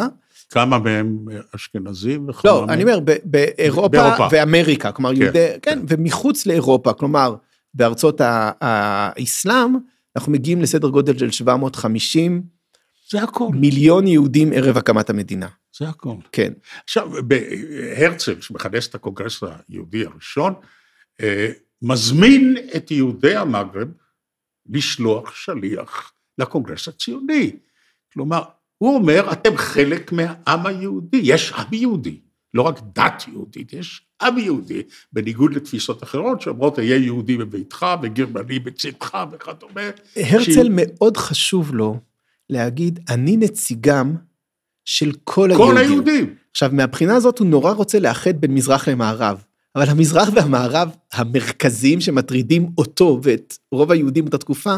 כמה 0.50 0.78
מהם 0.78 1.26
אשכנזים? 1.54 2.26
לא, 2.44 2.64
אני 2.68 2.82
אומר, 2.82 3.00
באירופה, 3.24 3.88
באירופה 3.88 4.28
ואמריקה, 4.32 4.92
כלומר, 4.92 5.14
כן, 5.14 5.22
יהודי, 5.22 5.48
כן, 5.48 5.58
כן, 5.62 5.78
ומחוץ 5.88 6.46
לאירופה, 6.46 6.92
כלומר, 6.92 7.34
בארצות 7.74 8.20
האסלאם, 8.60 9.76
אנחנו 10.16 10.32
מגיעים 10.32 10.62
לסדר 10.62 10.88
גודל 10.88 11.18
של 11.18 11.30
750 11.30 12.42
זה 13.10 13.22
הכל. 13.22 13.48
מיליון 13.54 14.06
יהודים 14.06 14.52
ערב 14.52 14.76
הקמת 14.76 15.10
המדינה. 15.10 15.48
זה 15.78 15.88
הכל. 15.88 16.14
כן. 16.32 16.52
עכשיו, 16.84 17.10
הרצל, 17.96 18.40
שמכנס 18.40 18.88
את 18.88 18.94
הקונגרס 18.94 19.42
היהודי 19.68 20.06
הראשון, 20.06 20.54
אה, 21.20 21.48
מזמין 21.82 22.56
את 22.76 22.90
יהודי 22.90 23.36
המגרב 23.36 23.88
לשלוח 24.70 25.34
שליח 25.34 26.12
לקונגרס 26.38 26.88
הציוני. 26.88 27.56
כלומר, 28.12 28.42
הוא 28.78 28.94
אומר, 28.94 29.32
אתם 29.32 29.56
חלק 29.56 30.12
מהעם 30.12 30.66
היהודי, 30.66 31.20
יש 31.22 31.52
עם 31.52 31.66
יהודי, 31.72 32.20
לא 32.54 32.62
רק 32.62 32.80
דת 32.94 33.24
יהודית, 33.28 33.72
יש 33.72 34.06
עם 34.22 34.38
יהודי, 34.38 34.82
בניגוד 35.12 35.54
לתפיסות 35.54 36.02
אחרות 36.02 36.40
שאומרות, 36.40 36.74
תהיה 36.74 36.96
יהודי 36.96 37.36
בביתך 37.36 37.86
וגרמני 38.02 38.58
בצאתך 38.58 39.18
וכדומה. 39.32 39.90
הרצל 40.16 40.64
ש... 40.64 40.68
מאוד 40.70 41.16
חשוב 41.16 41.74
לו 41.74 42.00
להגיד, 42.50 43.00
אני 43.08 43.36
נציגם 43.36 44.14
של 44.84 45.12
כל, 45.24 45.24
כל 45.24 45.48
היהודים. 45.50 45.66
כל 45.66 45.78
היהודים. 45.78 46.34
עכשיו, 46.50 46.70
מהבחינה 46.72 47.16
הזאת 47.16 47.38
הוא 47.38 47.46
נורא 47.46 47.72
רוצה 47.72 47.98
לאחד 47.98 48.40
בין 48.40 48.54
מזרח 48.54 48.88
למערב. 48.88 49.44
אבל 49.76 49.88
המזרח 49.88 50.28
והמערב 50.34 50.90
המרכזיים 51.12 52.00
שמטרידים 52.00 52.70
אותו 52.78 53.20
ואת 53.22 53.58
רוב 53.72 53.92
היהודים 53.92 54.24
באותה 54.24 54.38
תקופה, 54.38 54.76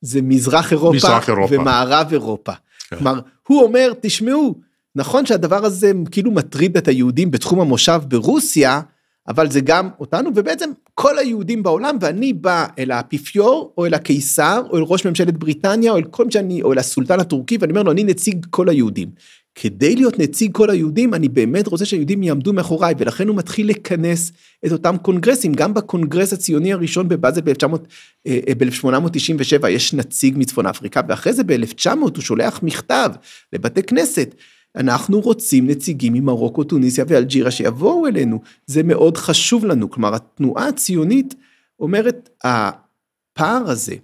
זה 0.00 0.22
מזרח 0.22 0.72
אירופה, 0.72 0.96
מזרח 0.96 1.28
אירופה. 1.28 1.54
ומערב 1.54 2.06
אירופה. 2.12 2.52
כן. 2.88 2.96
כלומר, 2.96 3.20
הוא 3.48 3.62
אומר, 3.62 3.92
תשמעו, 4.00 4.54
נכון 4.96 5.26
שהדבר 5.26 5.64
הזה 5.64 5.92
כאילו 6.10 6.30
מטריד 6.30 6.76
את 6.76 6.88
היהודים 6.88 7.30
בתחום 7.30 7.60
המושב 7.60 8.00
ברוסיה, 8.08 8.80
אבל 9.28 9.50
זה 9.50 9.60
גם 9.60 9.88
אותנו, 10.00 10.30
ובעצם 10.34 10.70
כל 10.94 11.18
היהודים 11.18 11.62
בעולם, 11.62 11.96
ואני 12.00 12.32
בא 12.32 12.66
אל 12.78 12.90
האפיפיור, 12.90 13.74
או 13.78 13.86
אל 13.86 13.94
הקיסר, 13.94 14.62
או 14.70 14.78
אל 14.78 14.82
ראש 14.82 15.06
ממשלת 15.06 15.36
בריטניה, 15.38 15.92
או 15.92 15.96
אל 15.96 16.04
כל 16.04 16.30
שאני, 16.30 16.62
או 16.62 16.72
אל 16.72 16.78
הסולטן 16.78 17.20
הטורקי, 17.20 17.56
ואני 17.60 17.70
אומר 17.70 17.82
לו, 17.82 17.92
אני 17.92 18.04
נציג 18.04 18.46
כל 18.50 18.68
היהודים. 18.68 19.08
כדי 19.54 19.96
להיות 19.96 20.18
נציג 20.18 20.52
כל 20.52 20.70
היהודים, 20.70 21.14
אני 21.14 21.28
באמת 21.28 21.66
רוצה 21.66 21.84
שהיהודים 21.84 22.22
יעמדו 22.22 22.52
מאחוריי, 22.52 22.94
ולכן 22.98 23.28
הוא 23.28 23.36
מתחיל 23.36 23.70
לכנס 23.70 24.32
את 24.66 24.72
אותם 24.72 24.96
קונגרסים. 25.02 25.52
גם 25.52 25.74
בקונגרס 25.74 26.32
הציוני 26.32 26.72
הראשון 26.72 27.08
בבאזל 27.08 27.40
ב-1897 27.40 29.64
אה, 29.64 29.70
יש 29.70 29.94
נציג 29.94 30.34
מצפון 30.38 30.66
אפריקה, 30.66 31.00
ואחרי 31.08 31.32
זה 31.32 31.44
ב-1900 31.44 31.90
הוא 32.00 32.20
שולח 32.20 32.60
מכתב 32.62 33.10
לבתי 33.52 33.82
כנסת. 33.82 34.34
אנחנו 34.76 35.20
רוצים 35.20 35.66
נציגים 35.66 36.12
ממרוקו, 36.12 36.64
טוניסיה 36.64 37.04
ואלג'ירה 37.08 37.50
שיבואו 37.50 38.06
אלינו, 38.06 38.40
זה 38.66 38.82
מאוד 38.82 39.16
חשוב 39.16 39.64
לנו. 39.64 39.90
כלומר, 39.90 40.14
התנועה 40.14 40.68
הציונית 40.68 41.34
אומרת, 41.80 42.30
הפער 42.44 43.70
הזה 43.70 43.94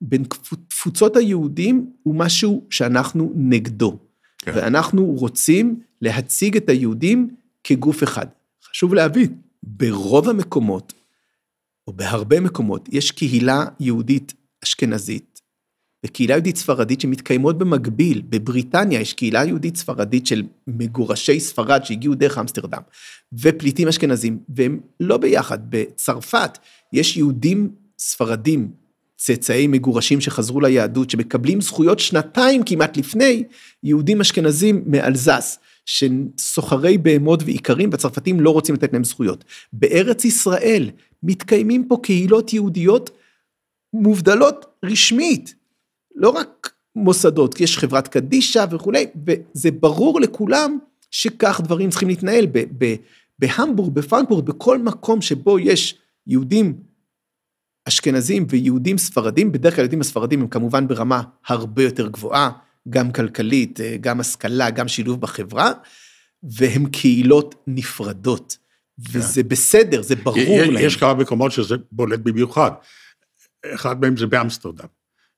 בין 0.00 0.24
תפוצות 0.68 1.16
היהודים 1.16 1.90
הוא 2.02 2.14
משהו 2.14 2.64
שאנחנו 2.70 3.32
נגדו. 3.34 3.98
כן. 4.44 4.52
ואנחנו 4.54 5.04
רוצים 5.04 5.80
להציג 6.00 6.56
את 6.56 6.68
היהודים 6.68 7.34
כגוף 7.64 8.02
אחד. 8.02 8.26
חשוב 8.70 8.94
להבין, 8.94 9.36
ברוב 9.62 10.28
המקומות, 10.28 10.92
או 11.86 11.92
בהרבה 11.92 12.40
מקומות, 12.40 12.88
יש 12.92 13.10
קהילה 13.10 13.64
יהודית 13.80 14.34
אשכנזית 14.64 15.40
וקהילה 16.06 16.34
יהודית 16.34 16.56
ספרדית 16.56 17.00
שמתקיימות 17.00 17.58
במקביל. 17.58 18.22
בבריטניה 18.28 19.00
יש 19.00 19.12
קהילה 19.12 19.44
יהודית 19.44 19.76
ספרדית 19.76 20.26
של 20.26 20.42
מגורשי 20.66 21.40
ספרד 21.40 21.84
שהגיעו 21.84 22.14
דרך 22.14 22.38
אמסטרדם, 22.38 22.82
ופליטים 23.32 23.88
אשכנזים, 23.88 24.38
והם 24.48 24.80
לא 25.00 25.16
ביחד. 25.16 25.58
בצרפת 25.68 26.58
יש 26.92 27.16
יהודים 27.16 27.70
ספרדים 27.98 28.70
צאצאי 29.16 29.66
מגורשים 29.66 30.20
שחזרו 30.20 30.60
ליהדות, 30.60 31.10
שמקבלים 31.10 31.60
זכויות 31.60 31.98
שנתיים 31.98 32.62
כמעט 32.66 32.96
לפני 32.96 33.44
יהודים 33.82 34.20
אשכנזים 34.20 34.84
מאלזס, 34.86 35.58
שסוחרי 35.86 36.98
בהמות 36.98 37.42
ואיכרים 37.42 37.90
והצרפתים 37.90 38.40
לא 38.40 38.50
רוצים 38.50 38.74
לתת 38.74 38.92
להם 38.92 39.04
זכויות. 39.04 39.44
בארץ 39.72 40.24
ישראל 40.24 40.90
מתקיימים 41.22 41.88
פה 41.88 41.96
קהילות 42.02 42.52
יהודיות 42.52 43.10
מובדלות 43.92 44.66
רשמית, 44.84 45.54
לא 46.14 46.30
רק 46.30 46.72
מוסדות, 46.96 47.54
כי 47.54 47.64
יש 47.64 47.78
חברת 47.78 48.08
קדישא 48.08 48.64
וכולי, 48.70 49.06
וזה 49.26 49.70
ברור 49.70 50.20
לכולם 50.20 50.78
שכך 51.10 51.60
דברים 51.64 51.90
צריכים 51.90 52.08
להתנהל. 52.08 52.46
בהמבורג, 53.38 53.94
בפרנקפורט, 53.94 54.44
בכל 54.44 54.78
מקום 54.78 55.22
שבו 55.22 55.58
יש 55.58 55.98
יהודים 56.26 56.74
אשכנזים 57.88 58.46
ויהודים 58.48 58.98
ספרדים, 58.98 59.52
בדרך 59.52 59.74
כלל 59.74 59.82
יהודים 59.82 60.00
הספרדים 60.00 60.40
הם 60.40 60.48
כמובן 60.48 60.88
ברמה 60.88 61.22
הרבה 61.46 61.82
יותר 61.82 62.08
גבוהה, 62.08 62.50
גם 62.88 63.12
כלכלית, 63.12 63.80
אה, 63.80 63.96
גם 64.00 64.20
השכלה, 64.20 64.70
גם 64.70 64.88
שילוב 64.88 65.20
בחברה, 65.20 65.72
והם 66.42 66.86
קהילות 66.86 67.54
נפרדות. 67.66 68.56
וזה 68.98 69.42
כן. 69.42 69.48
בסדר, 69.48 70.02
זה 70.02 70.16
ברור 70.16 70.38
יש, 70.38 70.68
להם. 70.68 70.86
יש 70.86 70.96
כמה 70.96 71.14
מקומות 71.14 71.52
שזה 71.52 71.74
בולט 71.92 72.20
במיוחד. 72.20 72.70
אחד 73.66 74.00
מהם 74.00 74.16
זה 74.16 74.26
באמסטרדם, 74.26 74.86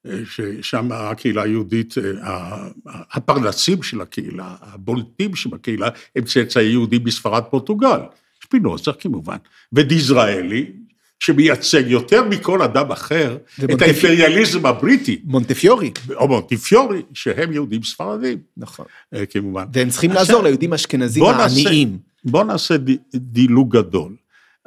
אה, 0.06 0.18
ששם 0.30 0.92
הקהילה 0.92 1.42
היהודית, 1.42 1.94
אה, 1.98 2.68
הפרנסים 2.86 3.82
של 3.82 4.00
הקהילה, 4.00 4.56
הבולטים 4.60 5.36
שבקהילה, 5.36 5.88
הם 6.16 6.24
צאצאי 6.24 6.62
יהודים 6.62 7.04
בספרד 7.04 7.42
פורטוגל. 7.50 8.00
שפינוזה 8.40 8.92
כמובן, 9.00 9.36
ודיזראלי, 9.72 10.72
שמייצג 11.20 11.82
יותר 11.86 12.24
מכל 12.24 12.62
אדם 12.62 12.92
אחר 12.92 13.36
את 13.64 13.82
האימפריאליזם 13.82 14.66
הבריטי. 14.66 15.20
מונטפיורי. 15.24 15.90
או 16.14 16.28
מונטפיורי, 16.28 17.02
שהם 17.14 17.52
יהודים 17.52 17.82
ספרדים. 17.82 18.38
נכון. 18.56 18.86
אה, 19.14 19.26
כמובן. 19.26 19.64
והם 19.72 19.90
צריכים 19.90 20.12
לעזור 20.12 20.42
ליהודים 20.42 20.72
אשכנזים 20.72 21.24
העניים. 21.24 21.98
בוא 22.24 22.44
נעשה 22.44 22.74
דילוג 23.14 23.76
גדול. 23.76 24.16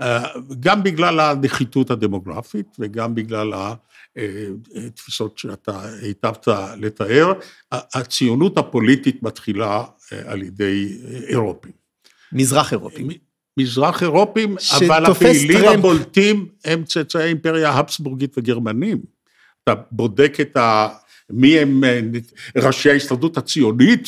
אה, 0.01 0.23
גם 0.59 0.83
בגלל 0.83 1.19
הנחיתות 1.19 1.91
הדמוגרפית 1.91 2.67
וגם 2.79 3.15
בגלל 3.15 3.53
התפיסות 4.75 5.31
אה, 5.31 5.37
שאתה 5.37 5.81
היטבת 6.01 6.47
לתאר, 6.77 7.33
הציונות 7.71 8.57
הפוליטית 8.57 9.23
מתחילה 9.23 9.83
על 10.25 10.43
ידי 10.43 10.97
אירופים. 11.27 11.71
מזרח 12.33 12.71
אירופים. 12.73 13.28
מזרח 13.59 14.03
אירופים, 14.03 14.55
אבל 14.77 15.05
הפעילים 15.05 15.61
טרמפ. 15.61 15.77
הבולטים 15.77 16.47
הם 16.65 16.83
צאצאי 16.83 17.23
האימפריה 17.23 17.69
ההבסבורגית 17.69 18.37
וגרמנים. 18.37 18.97
אתה 19.63 19.73
בודק 19.91 20.37
את 20.41 20.57
ה... 20.57 20.87
מי 21.29 21.59
הם 21.59 21.83
אה, 21.83 21.99
ראשי 22.55 22.89
ההסתדרות 22.89 23.37
הציונית, 23.37 24.07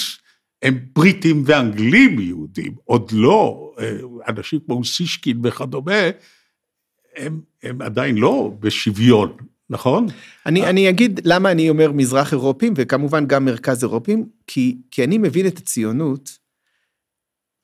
הם 0.62 0.80
בריטים 0.96 1.44
ואנגלים 1.46 2.20
יהודים, 2.20 2.74
עוד 2.86 3.12
לא, 3.14 3.72
אה, 3.80 3.98
אנשים 4.28 4.60
כמו 4.66 4.84
סישקין 4.84 5.42
וכדומה, 5.44 6.02
הם, 7.18 7.42
הם 7.64 7.82
עדיין 7.82 8.18
לא 8.18 8.54
בשוויון 8.60 9.38
נכון? 9.72 10.08
אני, 10.46 10.66
אני 10.66 10.90
אגיד 10.90 11.20
למה 11.24 11.52
אני 11.52 11.70
אומר 11.70 11.92
מזרח 11.92 12.34
אירופים, 12.34 12.74
וכמובן 12.78 13.28
גם 13.28 13.46
מרכז 13.46 13.84
אירופים, 13.84 14.26
כי, 14.48 14.78
כי 14.92 15.04
אני 15.04 15.18
מבין 15.18 15.48
את 15.48 15.58
הציונות, 15.58 16.38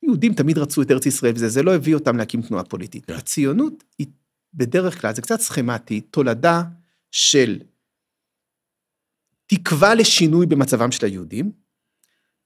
יהודים 0.08 0.34
תמיד 0.34 0.58
רצו 0.58 0.82
את 0.82 0.92
ארץ 0.92 1.06
ישראל 1.06 1.34
וזה, 1.36 1.50
זה 1.50 1.64
לא 1.64 1.76
הביא 1.76 1.96
אותם 1.96 2.18
להקים 2.18 2.42
תנועה 2.42 2.64
פוליטית. 2.64 3.06
כן. 3.06 3.14
הציונות 3.14 3.84
היא 3.98 4.08
בדרך 4.54 5.02
כלל, 5.02 5.16
זה 5.16 5.22
קצת 5.22 5.40
סכמטי, 5.40 6.02
תולדה 6.02 6.64
של 7.12 7.60
תקווה 9.46 9.96
לשינוי 9.96 10.46
במצבם 10.46 10.92
של 10.92 11.06
היהודים, 11.06 11.52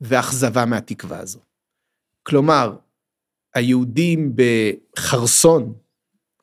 ואכזבה 0.02 0.66
מהתקווה 0.66 1.20
הזו. 1.20 1.40
כלומר, 2.24 2.76
היהודים 3.56 4.36
בחרסון, 4.36 5.74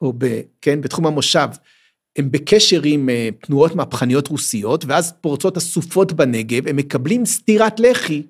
או 0.01 0.13
ב, 0.19 0.41
כן, 0.61 0.81
בתחום 0.81 1.07
המושב, 1.07 1.49
הם 2.17 2.31
בקשר 2.31 2.81
עם 2.85 3.09
אה, 3.09 3.29
תנועות 3.43 3.75
מהפכניות 3.75 4.29
רוסיות, 4.29 4.85
ואז 4.85 5.13
פורצות 5.21 5.57
הסופות 5.57 6.13
בנגב, 6.13 6.69
הם 6.69 6.77
מקבלים 6.77 7.27
סטירת 7.27 7.81
לחי, 7.81 8.23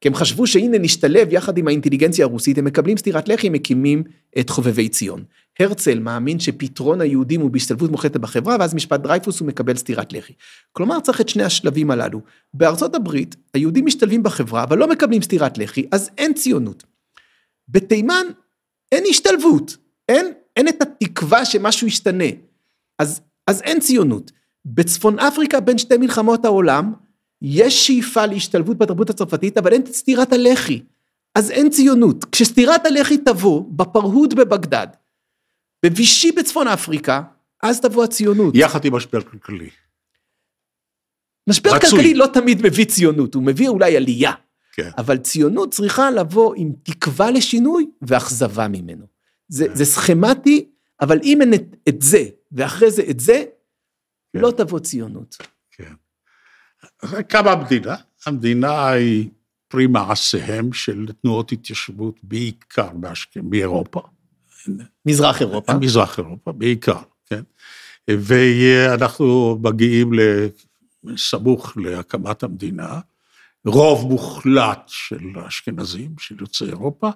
כי 0.00 0.08
הם 0.08 0.14
חשבו 0.14 0.46
שהנה 0.46 0.78
נשתלב 0.78 1.32
יחד 1.32 1.58
עם 1.58 1.68
האינטליגנציה 1.68 2.24
הרוסית, 2.24 2.58
הם 2.58 2.64
מקבלים 2.64 2.96
סטירת 2.96 3.28
לחי, 3.28 3.46
הם 3.46 3.52
מקימים 3.52 4.02
את 4.38 4.50
חובבי 4.50 4.88
ציון. 4.88 5.24
הרצל 5.60 5.98
מאמין 5.98 6.40
שפתרון 6.40 7.00
היהודים 7.00 7.40
הוא 7.40 7.50
בהשתלבות 7.50 7.90
מוחלטת 7.90 8.16
בחברה, 8.16 8.56
ואז 8.60 8.74
משפט 8.74 9.00
דרייפוס 9.00 9.40
הוא 9.40 9.48
מקבל 9.48 9.76
סטירת 9.76 10.12
לחי. 10.12 10.32
כלומר, 10.72 11.00
צריך 11.00 11.20
את 11.20 11.28
שני 11.28 11.42
השלבים 11.42 11.90
הללו. 11.90 12.20
בארצות 12.54 12.94
הברית, 12.94 13.36
היהודים 13.54 13.86
משתלבים 13.86 14.22
בחברה, 14.22 14.62
אבל 14.62 14.78
לא 14.78 14.88
מקבלים 14.88 15.22
סטירת 15.22 15.58
לחי, 15.58 15.84
אז 15.92 16.10
אין 16.18 16.34
ציונות. 16.34 16.84
בתימן, 17.68 18.26
אין 18.92 19.04
השתלבות, 19.10 19.76
אין, 20.08 20.26
אין 20.56 20.68
את 20.68 20.82
התקווה 20.82 21.44
שמשהו 21.44 21.86
ישתנה. 21.86 22.24
אז, 22.98 23.20
אז 23.46 23.62
אין 23.62 23.80
ציונות. 23.80 24.32
בצפון 24.64 25.18
אפריקה, 25.18 25.60
בין 25.60 25.78
שתי 25.78 25.96
מלחמות 25.96 26.44
העולם, 26.44 26.92
יש 27.42 27.86
שאיפה 27.86 28.26
להשתלבות 28.26 28.78
בתרבות 28.78 29.10
הצרפתית, 29.10 29.58
אבל 29.58 29.72
אין 29.72 29.86
סטירת 29.86 30.32
הלחי. 30.32 30.82
אז 31.34 31.50
אין 31.50 31.70
ציונות. 31.70 32.24
כשסטירת 32.24 32.86
הלחי 32.86 33.18
תבוא, 33.18 33.64
בפרהוד 33.70 34.34
בבגדד, 34.34 34.86
בווישי 35.86 36.32
בצפון 36.32 36.68
אפריקה, 36.68 37.22
אז 37.62 37.80
תבוא 37.80 38.04
הציונות. 38.04 38.54
יחד 38.56 38.84
עם 38.84 38.94
משבר 38.94 39.20
כלכלי. 39.20 39.70
משבר 41.48 41.70
רצוי. 41.70 41.90
כלכלי 41.90 42.14
לא 42.14 42.26
תמיד 42.26 42.62
מביא 42.62 42.84
ציונות, 42.84 43.34
הוא 43.34 43.42
מביא 43.42 43.68
אולי 43.68 43.96
עלייה. 43.96 44.32
כן. 44.72 44.90
אבל 44.98 45.18
ציונות 45.18 45.72
צריכה 45.72 46.10
לבוא 46.10 46.54
עם 46.56 46.72
תקווה 46.82 47.30
לשינוי 47.30 47.90
ואכזבה 48.02 48.68
ממנו. 48.68 49.06
זה, 49.48 49.68
כן. 49.68 49.74
זה 49.74 49.84
סכמטי, 49.84 50.68
אבל 51.00 51.18
אם 51.22 51.40
אין 51.40 51.54
את, 51.54 51.76
את 51.88 52.02
זה, 52.02 52.24
ואחרי 52.52 52.90
זה 52.90 53.02
את 53.10 53.20
זה, 53.20 53.44
כן. 54.32 54.38
לא 54.38 54.50
תבוא 54.50 54.78
ציונות. 54.78 55.36
קמה 57.28 57.52
המדינה, 57.52 57.96
המדינה 58.26 58.88
היא 58.88 59.28
פרי 59.68 59.86
מעשיהם 59.86 60.72
של 60.72 61.06
תנועות 61.22 61.52
התיישבות 61.52 62.14
בעיקר 62.22 62.88
באשכ- 62.92 63.42
באירופה, 63.42 64.00
מזרח 65.06 65.40
אירופה. 65.40 65.74
מזרח 65.74 66.18
אירופה 66.18 66.52
בעיקר, 66.52 66.98
כן? 67.26 67.42
ואנחנו 68.10 69.58
מגיעים 69.62 70.10
סמוך 71.16 71.76
להקמת 71.76 72.42
המדינה, 72.42 73.00
רוב 73.66 74.08
מוחלט 74.08 74.80
של 74.86 75.18
האשכנזים, 75.36 76.14
של 76.18 76.36
יוצאי 76.40 76.66
אירופה, 76.68 77.10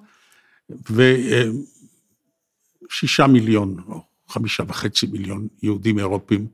ושישה 2.91 3.27
מיליון 3.27 3.83
או 3.87 4.01
חמישה 4.27 4.63
וחצי 4.67 5.07
מיליון 5.07 5.47
יהודים 5.63 5.99
אירופים 5.99 6.47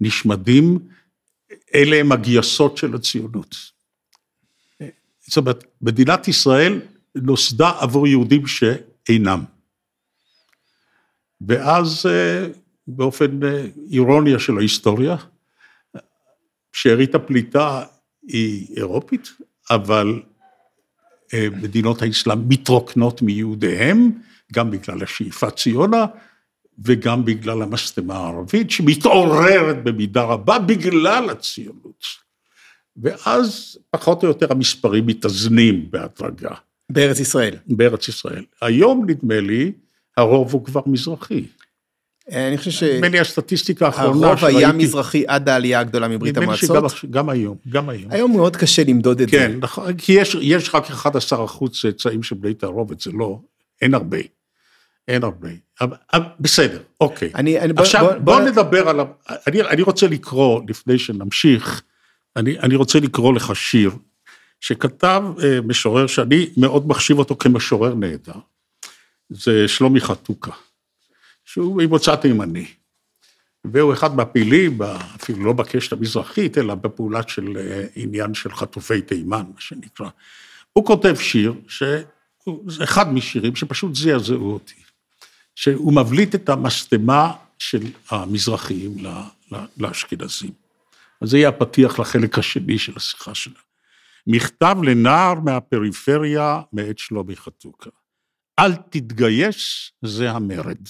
נשמדים, 0.00 0.78
אלה 1.76 1.96
הם 1.96 2.12
הגייסות 2.12 2.76
של 2.76 2.94
הציונות. 2.94 3.56
זאת 5.26 5.36
אומרת, 5.36 5.64
מדינת 5.82 6.28
ישראל 6.28 6.80
נוסדה 7.14 7.72
עבור 7.80 8.06
יהודים 8.06 8.42
שאינם. 8.46 9.44
ואז 11.40 12.06
אה, 12.06 12.46
באופן 12.86 13.42
אה, 13.44 13.66
אירוניה 13.90 14.38
של 14.38 14.58
ההיסטוריה, 14.58 15.16
שארית 16.72 17.14
הפליטה 17.14 17.84
היא 18.22 18.76
אירופית, 18.76 19.28
אבל 19.70 20.22
אה, 21.34 21.48
מדינות 21.62 22.02
האסלאם 22.02 22.48
מתרוקנות 22.48 23.22
מיהודיהם, 23.22 24.10
גם 24.52 24.70
בגלל 24.70 25.02
השאיפה 25.02 25.50
ציונה, 25.50 26.06
וגם 26.84 27.24
בגלל 27.24 27.62
המשטמה 27.62 28.14
הערבית, 28.16 28.70
שמתעוררת 28.70 29.84
במידה 29.84 30.22
רבה 30.22 30.58
בגלל 30.58 31.30
הציונות. 31.30 32.04
ואז 32.96 33.76
פחות 33.90 34.22
או 34.22 34.28
יותר 34.28 34.46
המספרים 34.52 35.06
מתאזנים 35.06 35.86
בהדרגה. 35.90 36.50
בארץ 36.90 37.20
ישראל. 37.20 37.56
בארץ 37.66 38.08
ישראל. 38.08 38.44
היום 38.62 39.04
נדמה 39.10 39.40
לי, 39.40 39.72
הרוב 40.16 40.52
הוא 40.52 40.64
כבר 40.64 40.80
מזרחי. 40.86 41.44
אני 42.32 42.58
חושב 42.58 42.86
נדמה 42.94 43.08
לי 43.08 43.20
הסטטיסטיקה 43.20 43.86
האחרונה 43.86 44.20
שהרוב 44.36 44.44
היה 44.44 44.68
שראיתי- 44.68 44.84
מזרחי 44.84 45.24
עד 45.26 45.48
העלייה 45.48 45.80
הגדולה 45.80 46.08
מברית 46.08 46.38
נדמה 46.38 46.52
לי 46.52 46.58
שגם 46.58 46.76
המועצות. 46.76 47.28
היום, 47.30 47.56
גם 47.68 47.88
היום. 47.88 48.10
היום 48.12 48.32
מאוד 48.36 48.56
קשה 48.56 48.82
למדוד 48.84 49.20
את 49.20 49.30
כן, 49.30 49.50
זה. 49.52 49.58
נכון, 49.58 49.96
כי 49.96 50.12
יש, 50.12 50.36
יש 50.40 50.74
רק 50.74 50.90
11 50.90 51.44
אחוז 51.44 51.70
צאצאים 51.80 52.22
של 52.22 52.36
בני 52.36 52.54
תערובת, 52.54 53.00
זה 53.00 53.10
לא, 53.12 53.38
אין 53.82 53.94
הרבה. 53.94 54.18
אין 55.08 55.22
הרבה. 55.24 55.48
בסדר, 56.40 56.82
אוקיי. 57.00 57.30
אני, 57.34 57.60
אני, 57.60 57.72
עכשיו, 57.76 58.04
בוא, 58.04 58.12
בוא, 58.12 58.38
בוא, 58.38 58.40
נדבר 58.40 58.88
על... 58.88 59.00
אני, 59.46 59.62
אני 59.62 59.82
רוצה 59.82 60.06
לקרוא, 60.06 60.60
לפני 60.68 60.98
שנמשיך, 60.98 61.82
אני, 62.36 62.58
אני 62.58 62.76
רוצה 62.76 63.00
לקרוא 63.00 63.34
לך 63.34 63.56
שיר 63.56 63.90
שכתב 64.60 65.22
אה, 65.42 65.60
משורר 65.60 66.06
שאני 66.06 66.50
מאוד 66.56 66.88
מחשיב 66.88 67.18
אותו 67.18 67.36
כמשורר 67.36 67.94
נהדר. 67.94 68.40
זה 69.28 69.68
שלומי 69.68 70.00
חתוקה, 70.00 70.50
שהוא 71.44 71.82
ממוצא 71.82 72.16
תימני. 72.16 72.66
והוא 73.72 73.92
אחד 73.92 74.16
מהפעילים, 74.16 74.78
אפילו 75.16 75.44
לא 75.44 75.52
בקשת 75.52 75.92
המזרחית, 75.92 76.58
אלא 76.58 76.74
בפעולה 76.74 77.20
של 77.28 77.56
אה, 77.56 77.84
עניין 77.96 78.34
של 78.34 78.52
חטופי 78.52 79.02
תימן, 79.02 79.42
מה 79.54 79.60
שנקרא. 79.60 80.08
הוא 80.72 80.86
כותב 80.86 81.14
שיר, 81.16 81.54
שזה 81.68 82.84
אחד 82.84 83.12
משירים 83.12 83.56
שפשוט 83.56 83.94
זעזעו 83.94 84.52
אותי. 84.52 84.85
שהוא 85.56 85.92
מבליט 85.92 86.34
את 86.34 86.48
המשטמה 86.48 87.32
של 87.58 87.82
ל- 89.52 89.56
לאשכנזים. 89.78 90.50
אז 91.20 91.30
זה 91.30 91.38
יהיה 91.38 91.48
הפתיח 91.48 91.98
לחלק 91.98 92.38
השני 92.38 92.78
של 92.78 92.92
השיחה 92.96 93.34
שלנו. 93.34 93.56
מכתב 94.26 94.76
לנער 94.82 95.34
מהפריפריה 95.40 96.60
מאת 96.72 96.98
שלומי 96.98 97.36
חתוקה. 97.36 97.90
אל 98.58 98.74
תתגייס, 98.74 99.90
זה 100.02 100.30
המרד. 100.30 100.88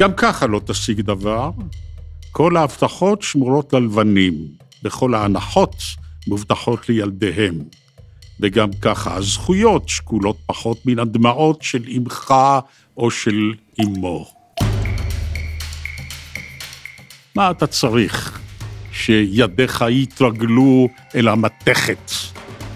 גם 0.00 0.10
ככה 0.16 0.46
לא 0.46 0.60
תשיג 0.66 1.00
דבר. 1.00 1.50
כל 2.32 2.56
ההבטחות 2.56 3.22
שמורות 3.22 3.72
ללבנים, 3.72 4.34
וכל 4.84 5.14
ההנחות 5.14 5.74
מובטחות 6.26 6.88
לילדיהם. 6.88 7.54
וגם 8.40 8.68
ככה 8.82 9.14
הזכויות 9.14 9.88
שקולות 9.88 10.36
פחות 10.46 10.86
מן 10.86 10.98
הדמעות 10.98 11.62
של 11.62 11.84
אמך 11.96 12.34
או 12.96 13.10
של 13.10 13.52
אמו. 13.82 14.26
מה 17.34 17.50
אתה 17.50 17.66
צריך? 17.66 18.40
שידיך 18.92 19.84
יתרגלו 19.90 20.88
אל 21.14 21.28
המתכת, 21.28 22.10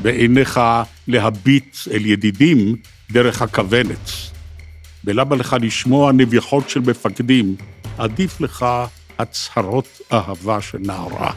ועיניך 0.03 0.61
להביט 1.09 1.77
אל 1.91 2.07
ידידים 2.07 2.77
דרך 3.11 3.43
הכוונת. 3.43 4.11
ולמה 5.05 5.37
לך 5.37 5.57
לשמוע 5.61 6.13
נביחות 6.13 6.71
של 6.71 6.81
מפקדים? 6.81 7.57
עדיף 7.99 8.41
לך 8.41 8.67
הצהרות 9.19 10.01
אהבה 10.13 10.61
של 10.61 10.79
נערה. 10.79 11.33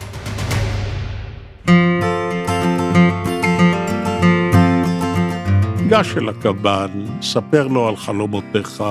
גש 5.94 6.16
אל 6.16 6.28
הקב"ן, 6.28 7.04
ספר 7.22 7.66
לו 7.66 7.88
על 7.88 7.96
חלומותיך, 7.96 8.84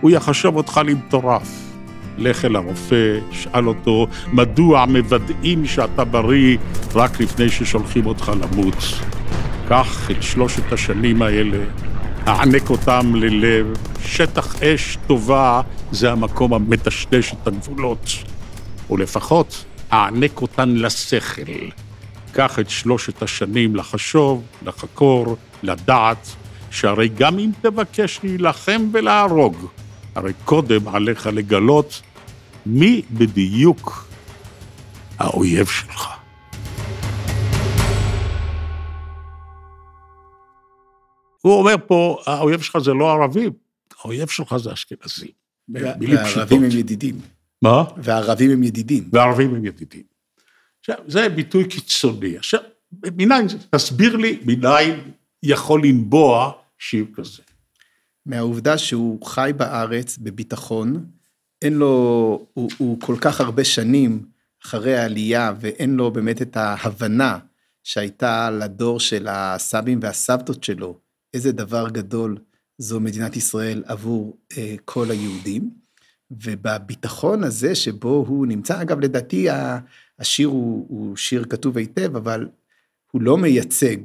הוא 0.00 0.10
יחשוב 0.10 0.56
אותך 0.56 0.80
למטורף. 0.86 1.48
לך 2.18 2.44
אל 2.44 2.56
הרופא, 2.56 3.18
שאל 3.32 3.68
אותו 3.68 4.06
מדוע 4.32 4.86
מוודאים 4.86 5.66
שאתה 5.66 6.04
בריא 6.04 6.56
רק 6.94 7.20
לפני 7.20 7.48
ששולחים 7.48 8.06
אותך 8.06 8.32
למות. 8.40 8.74
קח 9.68 10.10
את 10.10 10.22
שלושת 10.22 10.72
השנים 10.72 11.22
האלה, 11.22 11.58
הענק 12.26 12.70
אותם 12.70 13.14
ללב, 13.14 13.66
שטח 14.04 14.62
אש 14.62 14.98
טובה 15.06 15.60
זה 15.92 16.12
המקום 16.12 16.54
המטשטש 16.54 17.32
את 17.32 17.46
הגבולות. 17.46 18.10
ולפחות 18.90 19.64
הענק 19.90 20.42
אותן 20.42 20.68
לשכל. 20.68 21.70
קח 22.32 22.58
את 22.58 22.70
שלושת 22.70 23.22
השנים 23.22 23.76
לחשוב, 23.76 24.42
לחקור, 24.66 25.36
לדעת, 25.62 26.28
שהרי 26.70 27.08
גם 27.08 27.38
אם 27.38 27.50
תבקש 27.60 28.20
להילחם 28.22 28.88
ולהרוג, 28.92 29.66
הרי 30.14 30.32
קודם 30.44 30.88
עליך 30.88 31.26
לגלות 31.26 32.02
מי 32.66 33.02
בדיוק 33.10 34.08
האויב 35.18 35.66
שלך. 35.66 36.08
הוא 41.40 41.58
אומר 41.58 41.74
פה, 41.86 42.18
האויב 42.26 42.60
שלך 42.60 42.78
זה 42.78 42.94
לא 42.94 43.12
ערבים, 43.12 43.52
האויב 44.00 44.28
שלך 44.28 44.56
זה 44.56 44.72
אשכנזים. 44.72 45.30
והערבים 45.68 46.64
הם 46.64 46.70
ידידים. 46.70 47.20
מה? 47.62 47.84
והערבים 47.96 48.50
הם 48.50 48.62
ידידים. 48.62 49.08
והערבים 49.12 49.54
הם 49.54 49.64
ידידים. 49.64 50.02
עכשיו, 50.80 50.96
זה 51.06 51.28
ביטוי 51.28 51.64
קיצוני. 51.64 52.36
עכשיו, 52.36 52.60
מניין, 53.02 53.46
תסביר 53.70 54.16
לי 54.16 54.38
מניין 54.46 55.00
יכול 55.48 55.84
לנבוע 55.84 56.52
שיר 56.78 57.06
כזה. 57.14 57.42
מהעובדה 58.26 58.78
שהוא 58.78 59.26
חי 59.26 59.50
בארץ 59.56 60.18
בביטחון, 60.18 61.06
אין 61.62 61.74
לו, 61.74 62.46
הוא, 62.54 62.70
הוא 62.78 63.00
כל 63.00 63.16
כך 63.20 63.40
הרבה 63.40 63.64
שנים 63.64 64.26
אחרי 64.64 64.96
העלייה 64.96 65.52
ואין 65.60 65.94
לו 65.94 66.10
באמת 66.10 66.42
את 66.42 66.56
ההבנה 66.56 67.38
שהייתה 67.84 68.50
לדור 68.50 69.00
של 69.00 69.26
הסבים 69.30 69.98
והסבתות 70.02 70.64
שלו, 70.64 70.98
איזה 71.34 71.52
דבר 71.52 71.88
גדול 71.88 72.38
זו 72.78 73.00
מדינת 73.00 73.36
ישראל 73.36 73.82
עבור 73.86 74.36
אה, 74.56 74.74
כל 74.84 75.10
היהודים. 75.10 75.86
ובביטחון 76.30 77.44
הזה 77.44 77.74
שבו 77.74 78.24
הוא 78.28 78.46
נמצא, 78.46 78.82
אגב 78.82 79.00
לדעתי 79.00 79.46
השיר 80.18 80.48
הוא, 80.48 80.86
הוא 80.88 81.16
שיר 81.16 81.44
כתוב 81.44 81.78
היטב, 81.78 82.16
אבל 82.16 82.48
הוא 83.12 83.22
לא 83.22 83.38
מייצג 83.38 83.96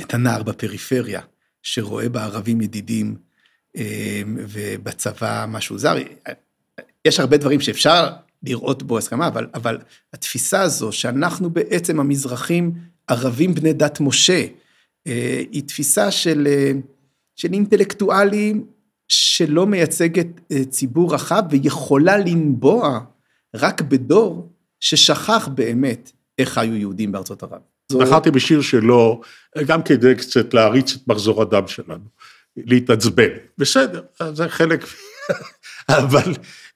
את 0.00 0.14
הנער 0.14 0.42
בפריפריה, 0.42 1.20
שרואה 1.62 2.08
בערבים 2.08 2.60
ידידים 2.60 3.16
אה, 3.76 4.22
ובצבא 4.26 5.44
משהו 5.48 5.78
זר. 5.78 5.96
יש 7.04 7.20
הרבה 7.20 7.36
דברים 7.36 7.60
שאפשר 7.60 8.10
לראות 8.42 8.82
בו 8.82 8.98
הסכמה, 8.98 9.28
אבל, 9.28 9.46
אבל 9.54 9.78
התפיסה 10.12 10.60
הזו 10.60 10.92
שאנחנו 10.92 11.50
בעצם 11.50 12.00
המזרחים 12.00 12.72
ערבים 13.06 13.54
בני 13.54 13.72
דת 13.72 14.00
משה, 14.00 14.46
אה, 15.06 15.42
היא 15.52 15.62
תפיסה 15.62 16.10
של, 16.10 16.46
אה, 16.50 16.72
של 17.36 17.52
אינטלקטואלים 17.52 18.66
שלא 19.08 19.66
מייצגת 19.66 20.26
ציבור 20.70 21.14
רחב 21.14 21.42
ויכולה 21.50 22.16
לנבוע 22.16 23.00
רק 23.54 23.80
בדור 23.80 24.52
ששכח 24.80 25.48
באמת 25.54 26.12
איך 26.38 26.48
חיו 26.48 26.74
יהודים 26.74 27.12
בארצות 27.12 27.42
ערב. 27.42 27.73
בחרתי 27.92 28.30
בשיר 28.30 28.62
שלו, 28.62 29.20
גם 29.66 29.82
כדי 29.82 30.14
קצת 30.14 30.54
להריץ 30.54 30.92
את 30.94 31.08
מחזור 31.08 31.42
הדם 31.42 31.68
שלנו, 31.68 32.04
להתעצבן. 32.56 33.28
בסדר, 33.58 34.02
זה 34.32 34.48
חלק, 34.48 34.84
אבל 35.88 36.32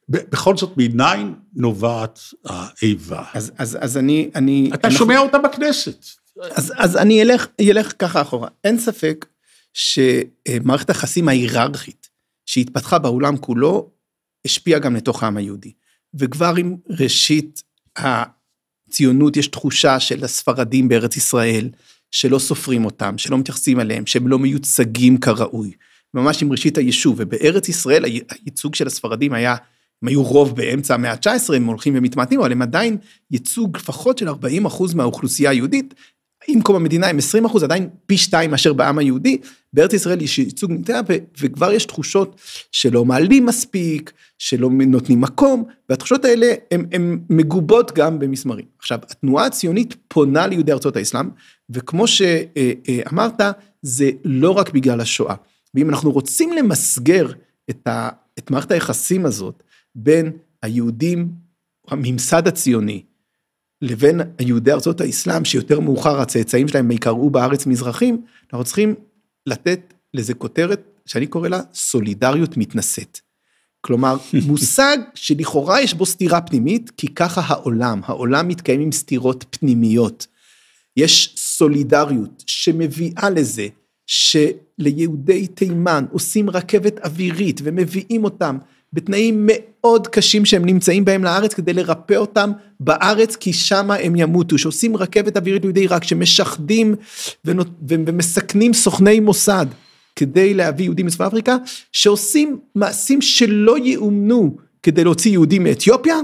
בכל 0.08 0.56
זאת, 0.56 0.72
מניין 0.76 1.34
נובעת 1.54 2.20
האיבה? 2.44 3.24
אז, 3.34 3.52
אז, 3.58 3.78
אז 3.80 3.96
אני, 3.96 4.30
אני... 4.34 4.70
אתה 4.74 4.88
אנחנו... 4.88 4.98
שומע 4.98 5.18
אותה 5.18 5.38
בכנסת. 5.38 6.06
אז, 6.50 6.72
אז 6.76 6.96
אני 6.96 7.22
אלך, 7.22 7.46
אלך 7.60 7.92
ככה 7.98 8.22
אחורה. 8.22 8.48
אין 8.64 8.78
ספק 8.78 9.26
שמערכת 9.74 10.90
היחסים 10.90 11.28
ההיררכית 11.28 12.08
שהתפתחה 12.46 12.98
בעולם 12.98 13.36
כולו, 13.36 13.90
השפיעה 14.44 14.80
גם 14.80 14.96
לתוך 14.96 15.22
העם 15.22 15.36
היהודי. 15.36 15.72
וכבר 16.14 16.54
עם 16.56 16.76
ראשית 17.00 17.62
הציונות 18.88 19.36
יש 19.36 19.46
תחושה 19.46 20.00
של 20.00 20.24
הספרדים 20.24 20.88
בארץ 20.88 21.16
ישראל, 21.16 21.68
שלא 22.10 22.38
סופרים 22.38 22.84
אותם, 22.84 23.18
שלא 23.18 23.38
מתייחסים 23.38 23.80
אליהם, 23.80 24.06
שהם 24.06 24.28
לא 24.28 24.38
מיוצגים 24.38 25.18
כראוי. 25.18 25.72
ממש 26.14 26.42
עם 26.42 26.52
ראשית 26.52 26.78
היישוב, 26.78 27.16
ובארץ 27.18 27.68
ישראל 27.68 28.04
הייצוג 28.04 28.74
של 28.74 28.86
הספרדים 28.86 29.32
היה, 29.32 29.56
הם 30.02 30.08
היו 30.08 30.22
רוב 30.22 30.56
באמצע 30.56 30.94
המאה 30.94 31.12
ה-19, 31.12 31.54
הם 31.54 31.66
הולכים 31.66 31.94
ומתמעטים, 31.96 32.40
אבל 32.40 32.52
הם 32.52 32.62
עדיין 32.62 32.96
ייצוג 33.30 33.76
לפחות 33.76 34.18
של 34.18 34.28
40 34.28 34.66
אחוז 34.66 34.94
מהאוכלוסייה 34.94 35.50
היהודית, 35.50 35.94
עם 36.48 36.62
קום 36.62 36.76
המדינה 36.76 37.06
הם 37.06 37.18
20 37.18 37.44
אחוז, 37.44 37.62
עדיין 37.62 37.88
פי 38.06 38.16
שתיים 38.16 38.50
מאשר 38.50 38.72
בעם 38.72 38.98
היהודי, 38.98 39.38
בארץ 39.72 39.92
ישראל 39.92 40.22
יש 40.22 40.38
ייצוג 40.38 40.70
נמצא, 40.70 41.00
וכבר 41.40 41.72
יש 41.72 41.84
תחושות 41.84 42.40
שלא 42.72 43.04
מעלים 43.04 43.46
מספיק, 43.46 44.12
שלא 44.38 44.70
נותנים 44.70 45.20
מקום, 45.20 45.64
והתחושות 45.88 46.24
האלה 46.24 46.54
הן 46.70 47.18
מגובות 47.30 47.92
גם 47.92 48.18
במסמרים. 48.18 48.64
עכשיו, 48.78 48.98
התנועה 49.02 49.46
הציונית 49.46 49.96
פונה 50.08 50.46
ליהודי 50.46 50.72
ארצות 50.72 50.96
האסלאם, 50.96 51.28
וכמו 51.70 52.06
שאמרת, 52.06 53.40
זה 53.82 54.10
לא 54.24 54.50
רק 54.50 54.70
בגלל 54.70 55.00
השואה. 55.00 55.34
ואם 55.74 55.90
אנחנו 55.90 56.10
רוצים 56.10 56.52
למסגר 56.52 57.26
את, 57.70 57.86
ה, 57.86 58.08
את 58.38 58.50
מערכת 58.50 58.70
היחסים 58.70 59.26
הזאת 59.26 59.62
בין 59.94 60.32
היהודים, 60.62 61.28
הממסד 61.88 62.48
הציוני, 62.48 63.02
לבין 63.82 64.20
יהודי 64.40 64.72
ארצות 64.72 65.00
האסלאם, 65.00 65.44
שיותר 65.44 65.80
מאוחר 65.80 66.20
הצאצאים 66.20 66.68
שלהם 66.68 66.90
יקראו 66.90 67.30
בארץ 67.30 67.66
מזרחים, 67.66 68.22
אנחנו 68.52 68.64
צריכים 68.64 68.94
לתת 69.46 69.94
לזה 70.14 70.34
כותרת 70.34 71.00
שאני 71.06 71.26
קורא 71.26 71.48
לה 71.48 71.60
סולידריות 71.74 72.56
מתנשאת. 72.56 73.20
כלומר, 73.80 74.16
מושג 74.46 74.98
שלכאורה 75.14 75.80
יש 75.80 75.94
בו 75.94 76.06
סתירה 76.06 76.40
פנימית, 76.40 76.90
כי 76.96 77.08
ככה 77.08 77.42
העולם, 77.46 78.00
העולם 78.04 78.48
מתקיים 78.48 78.80
עם 78.80 78.92
סתירות 78.92 79.44
פנימיות. 79.50 80.26
יש 80.96 81.34
סולידריות 81.36 82.44
שמביאה 82.46 83.30
לזה 83.30 83.68
שליהודי 84.06 85.46
תימן 85.46 86.04
עושים 86.12 86.50
רכבת 86.50 86.98
אווירית 86.98 87.60
ומביאים 87.64 88.24
אותם 88.24 88.58
בתנאים 88.92 89.48
מאוד 89.48 90.06
קשים 90.06 90.44
שהם 90.44 90.64
נמצאים 90.64 91.04
בהם 91.04 91.24
לארץ 91.24 91.54
כדי 91.54 91.72
לרפא 91.72 92.14
אותם 92.14 92.52
בארץ 92.80 93.36
כי 93.36 93.52
שמה 93.52 93.94
הם 93.94 94.16
ימותו, 94.16 94.58
שעושים 94.58 94.96
רכבת 94.96 95.36
אווירית 95.36 95.62
ליהודי 95.62 95.80
עיראק, 95.80 96.04
שמשחדים 96.04 96.94
ומסכנים 97.88 98.74
סוכני 98.74 99.20
מוסד 99.20 99.66
כדי 100.16 100.54
להביא 100.54 100.84
יהודים 100.84 101.06
מצפון 101.06 101.26
אפריקה, 101.26 101.56
שעושים 101.92 102.58
מעשים 102.74 103.22
שלא 103.22 103.78
יאומנו 103.78 104.56
כדי 104.82 105.04
להוציא 105.04 105.30
יהודים 105.30 105.64
מאתיופיה, 105.64 106.16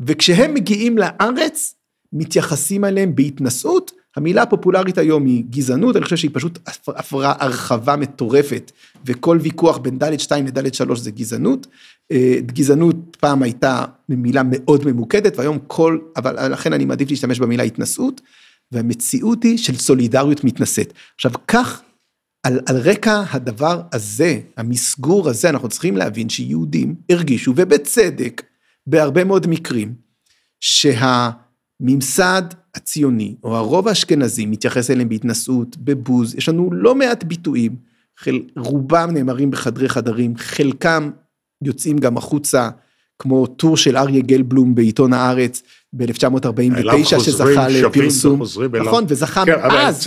וכשהם 0.00 0.54
מגיעים 0.54 0.98
לארץ 0.98 1.74
מתייחסים 2.12 2.84
אליהם 2.84 3.14
בהתנשאות 3.14 3.92
המילה 4.16 4.42
הפופולרית 4.42 4.98
היום 4.98 5.26
היא 5.26 5.44
גזענות, 5.50 5.96
אני 5.96 6.04
חושב 6.04 6.16
שהיא 6.16 6.30
פשוט 6.34 6.58
עברה 6.86 7.34
הרחבה 7.38 7.96
מטורפת, 7.96 8.72
וכל 9.06 9.38
ויכוח 9.42 9.78
בין 9.78 9.98
ד' 9.98 10.20
2 10.20 10.46
לד' 10.46 10.74
3 10.74 11.00
זה 11.00 11.10
גזענות. 11.10 11.66
אה, 12.12 12.38
גזענות 12.46 13.16
פעם 13.20 13.42
הייתה 13.42 13.84
מילה 14.08 14.42
מאוד 14.44 14.86
ממוקדת, 14.86 15.38
והיום 15.38 15.58
כל, 15.66 15.98
אבל 16.16 16.52
לכן 16.52 16.72
אני 16.72 16.84
מעדיף 16.84 17.10
להשתמש 17.10 17.40
במילה 17.40 17.62
התנשאות, 17.62 18.20
והמציאות 18.72 19.42
היא 19.42 19.58
של 19.58 19.76
סולידריות 19.76 20.44
מתנשאת. 20.44 20.92
עכשיו, 21.14 21.32
כך, 21.48 21.82
על, 22.42 22.60
על 22.66 22.76
רקע 22.76 23.22
הדבר 23.30 23.80
הזה, 23.92 24.40
המסגור 24.56 25.28
הזה, 25.28 25.50
אנחנו 25.50 25.68
צריכים 25.68 25.96
להבין 25.96 26.28
שיהודים 26.28 26.94
הרגישו, 27.10 27.52
ובצדק, 27.56 28.42
בהרבה 28.86 29.24
מאוד 29.24 29.46
מקרים, 29.46 29.94
שהממסד 30.60 32.42
הציוני, 32.76 33.34
או 33.44 33.56
הרוב 33.56 33.88
האשכנזי, 33.88 34.46
מתייחס 34.46 34.90
אליהם 34.90 35.08
בהתנשאות, 35.08 35.76
בבוז, 35.76 36.34
יש 36.34 36.48
לנו 36.48 36.70
לא 36.72 36.94
מעט 36.94 37.24
ביטויים, 37.24 37.76
חל, 38.18 38.40
רובם 38.56 39.10
נאמרים 39.12 39.50
בחדרי 39.50 39.88
חדרים, 39.88 40.36
חלקם 40.36 41.10
יוצאים 41.62 41.98
גם 41.98 42.16
החוצה, 42.16 42.70
כמו 43.18 43.46
טור 43.46 43.76
של 43.76 43.96
אריה 43.96 44.20
גלבלום 44.20 44.74
בעיתון 44.74 45.12
הארץ 45.12 45.62
ב-1949, 45.92 47.20
שזכה 47.20 47.68
לפרסום, 47.68 48.42
נכון, 48.80 49.04
וזכה 49.08 49.44
כן, 49.44 49.60
מאז, 49.60 50.06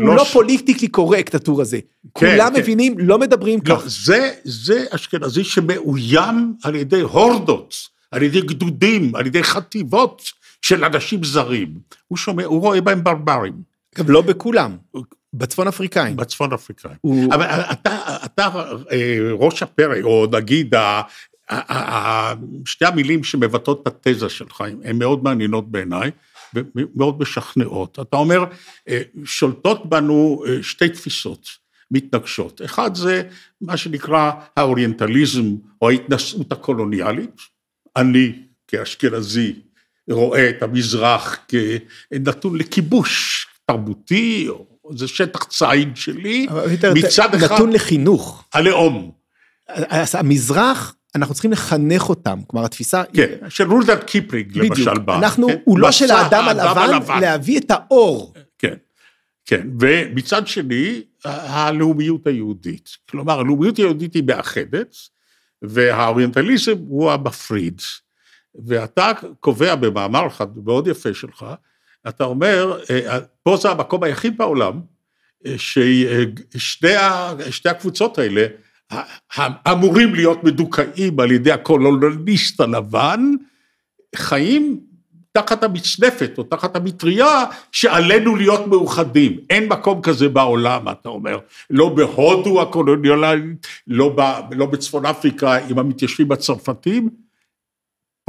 הוא 0.00 0.14
לא 0.14 0.24
פוליטיקלי 0.24 0.88
קורקט 0.88 1.34
הטור 1.34 1.60
הזה, 1.60 1.78
כן, 1.78 2.10
כולם 2.12 2.52
כן. 2.54 2.60
מבינים, 2.60 2.98
לא 2.98 3.18
מדברים 3.18 3.60
לא, 3.66 3.76
כך. 3.76 3.84
זה, 3.88 4.30
זה 4.44 4.84
אשכנזי 4.90 5.44
שמאוים 5.44 6.54
על 6.62 6.74
ידי 6.74 7.00
הורדות, 7.00 7.74
על 8.10 8.22
ידי 8.22 8.40
גדודים, 8.40 9.14
על 9.14 9.26
ידי 9.26 9.42
חטיבות 9.42 10.22
של 10.62 10.84
אנשים 10.84 11.24
זרים. 11.24 11.74
הוא 12.08 12.18
שומע, 12.18 12.44
הוא 12.44 12.60
רואה 12.60 12.80
בהם 12.80 13.04
ברברים. 13.04 13.62
גם 13.98 14.10
לא 14.10 14.20
בכולם, 14.20 14.76
בצפון 15.34 15.68
אפריקאים. 15.68 16.16
בצפון 16.16 16.52
אפריקאים. 16.52 16.96
הוא... 17.00 17.34
אבל 17.34 17.44
אתה, 17.72 18.16
אתה 18.24 18.48
אה, 18.92 19.18
ראש 19.32 19.62
הפרק, 19.62 20.04
או 20.04 20.26
נגיד, 20.32 20.74
שתי 22.64 22.84
המילים 22.84 23.24
שמבטאות 23.24 23.88
את 23.88 24.06
התזה 24.06 24.28
שלך, 24.28 24.60
הן 24.84 24.98
מאוד 24.98 25.24
מעניינות 25.24 25.70
בעיניי. 25.70 26.10
ומאוד 26.54 27.20
משכנעות. 27.20 27.98
אתה 28.00 28.16
אומר, 28.16 28.44
אה, 28.88 29.02
שולטות 29.24 29.86
בנו 29.86 30.44
אה, 30.46 30.62
שתי 30.62 30.88
תפיסות 30.88 31.48
מתנגשות. 31.90 32.60
אחד 32.64 32.94
זה 32.94 33.22
מה 33.60 33.76
שנקרא 33.76 34.32
האוריינטליזם 34.56 35.56
או 35.82 35.90
ההתנשאות 35.90 36.52
הקולוניאלית. 36.52 37.40
אני 37.96 38.32
כאשכנזי 38.68 39.54
רואה 40.10 40.50
את 40.50 40.62
המזרח 40.62 41.38
כנתון 41.48 42.56
לכיבוש 42.56 43.46
תרבותי, 43.66 44.46
או 44.48 44.96
זה 44.96 45.08
שטח 45.08 45.44
ציד 45.44 45.96
שלי, 45.96 46.46
מצד 46.94 47.34
אחד... 47.34 47.54
נתון 47.54 47.72
לחינוך. 47.72 48.44
הלאום. 48.54 49.10
המזרח 50.14 50.94
אנחנו 51.14 51.34
צריכים 51.34 51.52
לחנך 51.52 52.08
אותם, 52.08 52.38
כלומר 52.46 52.66
התפיסה... 52.66 53.02
כן, 53.12 53.34
של 53.48 53.70
רודיארד 53.70 54.04
קיפלינג 54.04 54.58
למשל 54.58 54.98
בא. 54.98 55.18
אנחנו, 55.18 55.48
כן? 55.48 55.56
העול 55.64 55.92
של 55.92 56.10
האדם 56.10 56.44
הלבן, 56.48 57.20
להביא 57.20 57.60
את 57.60 57.70
האור. 57.70 58.34
כן, 58.58 58.74
כן, 59.44 59.66
ומצד 59.80 60.46
שני, 60.46 61.02
הלאומיות 61.24 62.26
היהודית. 62.26 62.88
כלומר, 63.10 63.40
הלאומיות 63.40 63.76
היהודית 63.76 64.14
היא 64.14 64.22
מאחדת, 64.26 64.96
והאוריינטליזם 65.62 66.74
הוא 66.88 67.12
המפריד. 67.12 67.80
ואתה 68.54 69.12
קובע 69.40 69.74
במאמר 69.74 70.26
אחד 70.26 70.46
מאוד 70.64 70.86
יפה 70.86 71.14
שלך, 71.14 71.46
אתה 72.08 72.24
אומר, 72.24 72.80
אה, 72.90 73.18
פה 73.42 73.56
זה 73.56 73.70
המקום 73.70 74.02
היחיד 74.02 74.38
בעולם, 74.38 74.80
אה, 75.46 75.54
ששתי 75.58 77.68
הקבוצות 77.68 78.18
האלה 78.18 78.46
אמורים 79.72 80.14
להיות 80.14 80.44
מדוכאים 80.44 81.20
על 81.20 81.32
ידי 81.32 81.52
הקולוניסט 81.52 82.60
הלבן, 82.60 83.20
חיים 84.16 84.80
תחת 85.32 85.64
המצנפת 85.64 86.30
או 86.38 86.42
תחת 86.42 86.76
המטריה 86.76 87.44
שעלינו 87.72 88.36
להיות 88.36 88.66
מאוחדים. 88.66 89.38
אין 89.50 89.68
מקום 89.68 90.02
כזה 90.02 90.28
בעולם, 90.28 90.88
אתה 90.88 91.08
אומר. 91.08 91.38
לא 91.70 91.88
בהודו 91.88 92.62
הקולוניאלית, 92.62 93.66
לא, 93.86 94.16
לא 94.50 94.66
בצפון 94.66 95.06
אפריקה 95.06 95.56
עם 95.68 95.78
המתיישבים 95.78 96.32
הצרפתים. 96.32 97.10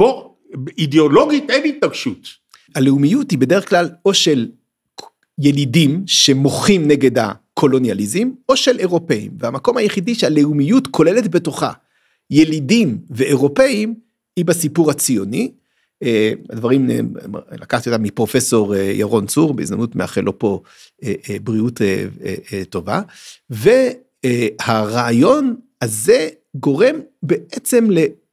פה 0.02 0.34
אידיאולוגית 0.78 1.50
אין 1.50 1.64
התנגשות. 1.64 2.28
הלאומיות 2.74 3.30
היא 3.30 3.38
בדרך 3.38 3.68
כלל 3.68 3.88
או 4.04 4.14
של 4.14 4.48
ילידים 5.38 6.02
שמוחים 6.06 6.88
נגד 6.88 7.18
הקולוניאליזם, 7.18 8.30
או 8.48 8.56
של 8.56 8.78
אירופאים. 8.78 9.30
והמקום 9.38 9.76
היחידי 9.76 10.14
שהלאומיות 10.14 10.86
כוללת 10.86 11.30
בתוכה 11.30 11.72
ילידים 12.30 12.98
ואירופאים, 13.10 13.94
היא 14.36 14.44
בסיפור 14.44 14.90
הציוני. 14.90 15.52
אה, 16.02 16.32
הדברים, 16.50 16.90
אה, 16.90 16.98
לקחתי 17.52 17.90
אותם 17.90 18.02
מפרופסור 18.02 18.74
אה, 18.74 18.80
ירון 18.80 19.26
צור, 19.26 19.54
בהזדמנות 19.54 19.96
מאחל 19.96 20.20
לו 20.20 20.38
פה 20.38 20.62
בריאות 21.42 21.80
טובה. 22.70 23.02
והרעיון 24.60 25.56
הזה 25.82 26.28
גורם 26.54 26.94
בעצם 27.22 27.88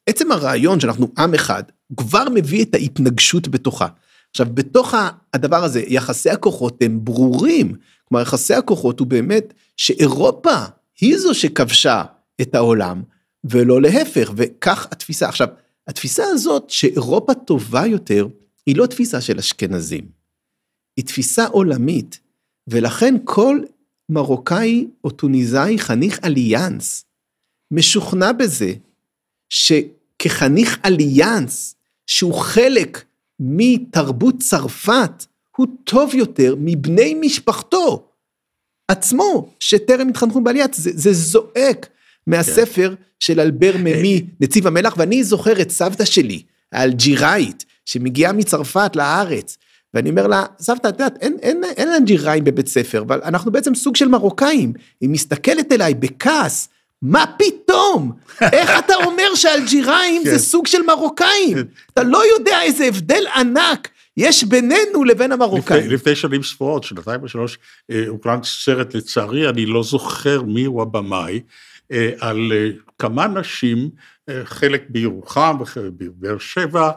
לעצם 0.10 0.32
הרעיון 0.32 0.80
שאנחנו 0.80 1.12
עם 1.18 1.34
אחד, 1.34 1.64
כבר 1.98 2.26
מביא 2.36 2.64
את 2.64 2.74
ההתנגשות 2.74 3.48
בתוכה. 3.48 3.88
עכשיו, 4.32 4.48
בתוך 4.54 4.94
הדבר 5.34 5.64
הזה, 5.64 5.84
יחסי 5.88 6.30
הכוחות 6.30 6.78
הם 6.82 7.00
ברורים. 7.04 7.76
כלומר, 8.06 8.22
יחסי 8.22 8.54
הכוחות 8.54 9.00
הוא 9.00 9.08
באמת 9.08 9.54
שאירופה 9.78 10.56
היא 11.02 11.18
זו 11.18 11.34
שכבשה 11.34 12.04
את 12.42 12.56
העולם, 12.56 13.04
ולא 13.44 13.82
להפך, 13.82 14.32
וכך 14.36 14.88
התפיסה. 14.92 15.30
עכשיו, 15.30 15.48
התפיסה 15.88 16.24
הזאת 16.26 16.70
שאירופה 16.70 17.34
טובה 17.34 17.86
יותר, 17.86 18.28
היא 18.66 18.76
לא 18.76 18.86
תפיסה 18.86 19.22
של 19.22 19.40
אשכנזים, 19.40 20.06
היא 20.98 21.06
תפיסה 21.06 21.46
עולמית, 21.46 22.20
ולכן 22.68 23.16
כל 23.24 23.60
מרוקאי 24.10 24.88
או 25.04 25.10
טוניסאי 25.10 25.80
חניך 25.80 26.20
אליאנס, 26.24 27.06
משוכנע 27.72 28.32
בזה 28.32 28.74
שכחניך 30.22 30.78
אליאנס, 30.86 31.76
שהוא 32.08 32.34
חלק 32.34 33.04
מתרבות 33.40 34.36
צרפת, 34.40 35.26
הוא 35.58 35.68
טוב 35.84 36.16
יותר 36.16 36.56
מבני 36.60 37.14
משפחתו 37.14 38.10
עצמו, 38.88 39.50
שטרם 39.60 40.10
התחנכו 40.10 40.42
בעליית, 40.42 40.74
זה, 40.74 40.92
זה 40.94 41.14
זועק 41.14 41.88
מהספר 42.28 42.96
כן. 42.96 43.04
של 43.20 43.40
אלבר 43.40 43.72
ממי, 43.80 44.26
נציב 44.40 44.68
המלח, 44.68 44.94
ואני 44.98 45.24
זוכר 45.24 45.62
את 45.62 45.72
סבתא 45.72 46.06
שלי, 46.06 46.42
האלג'יראית, 46.72 47.66
שמגיעה 47.86 48.34
מצרפת 48.34 48.96
לארץ, 48.96 49.58
ואני 49.94 50.10
אומר 50.10 50.28
לה, 50.28 50.46
סבתא, 50.60 50.88
את 50.88 50.94
יודעת, 50.94 51.18
אין, 51.22 51.38
אין, 51.42 51.64
אין 51.78 51.90
אלג'יראים 51.94 52.44
בבית 52.44 52.68
ספר, 52.68 53.02
אבל 53.02 53.22
אנחנו 53.24 53.52
בעצם 53.52 53.76
סוג 53.76 53.96
של 53.96 54.08
מרוקאים. 54.08 54.74
היא 55.02 55.10
מסתכלת 55.10 55.72
אליי 55.72 55.94
בכעס, 55.94 56.70
מה 57.02 57.26
פתאום? 57.38 58.12
איך 58.42 58.70
אתה 58.80 58.94
אומר 59.06 59.36
שאלג'יראים 59.36 60.22
זה 60.24 60.32
כן. 60.32 60.38
סוג 60.38 60.68
של 60.68 60.82
מרוקאים? 60.82 61.58
אתה 61.94 62.04
לא 62.04 62.22
יודע 62.34 62.62
איזה 62.62 62.86
הבדל 62.86 63.24
ענק 63.36 63.90
יש 64.18 64.44
בינינו 64.44 65.04
לבין 65.04 65.32
המרוקאים. 65.32 65.80
לפני, 65.80 65.94
לפני 65.94 66.16
שנים 66.16 66.44
ספורות, 66.44 66.84
שנתיים 66.84 67.24
ושלוש, 67.24 67.58
אה, 67.92 68.04
הוקרן 68.08 68.40
סרט, 68.44 68.96
לצערי, 68.96 69.50
אני 69.50 69.66
לא 69.66 69.84
זוכר 69.84 70.42
מי 70.42 70.64
הוא 70.64 70.82
הבמאי, 70.82 71.42
אה, 71.92 72.12
על 72.20 72.52
אה, 72.52 72.70
כמה 72.98 73.28
נשים, 73.28 73.90
חלק 74.44 74.84
בירוחם 74.90 75.58
וחלק 75.60 75.92
בבאר 75.98 76.38
שבע, 76.38 76.92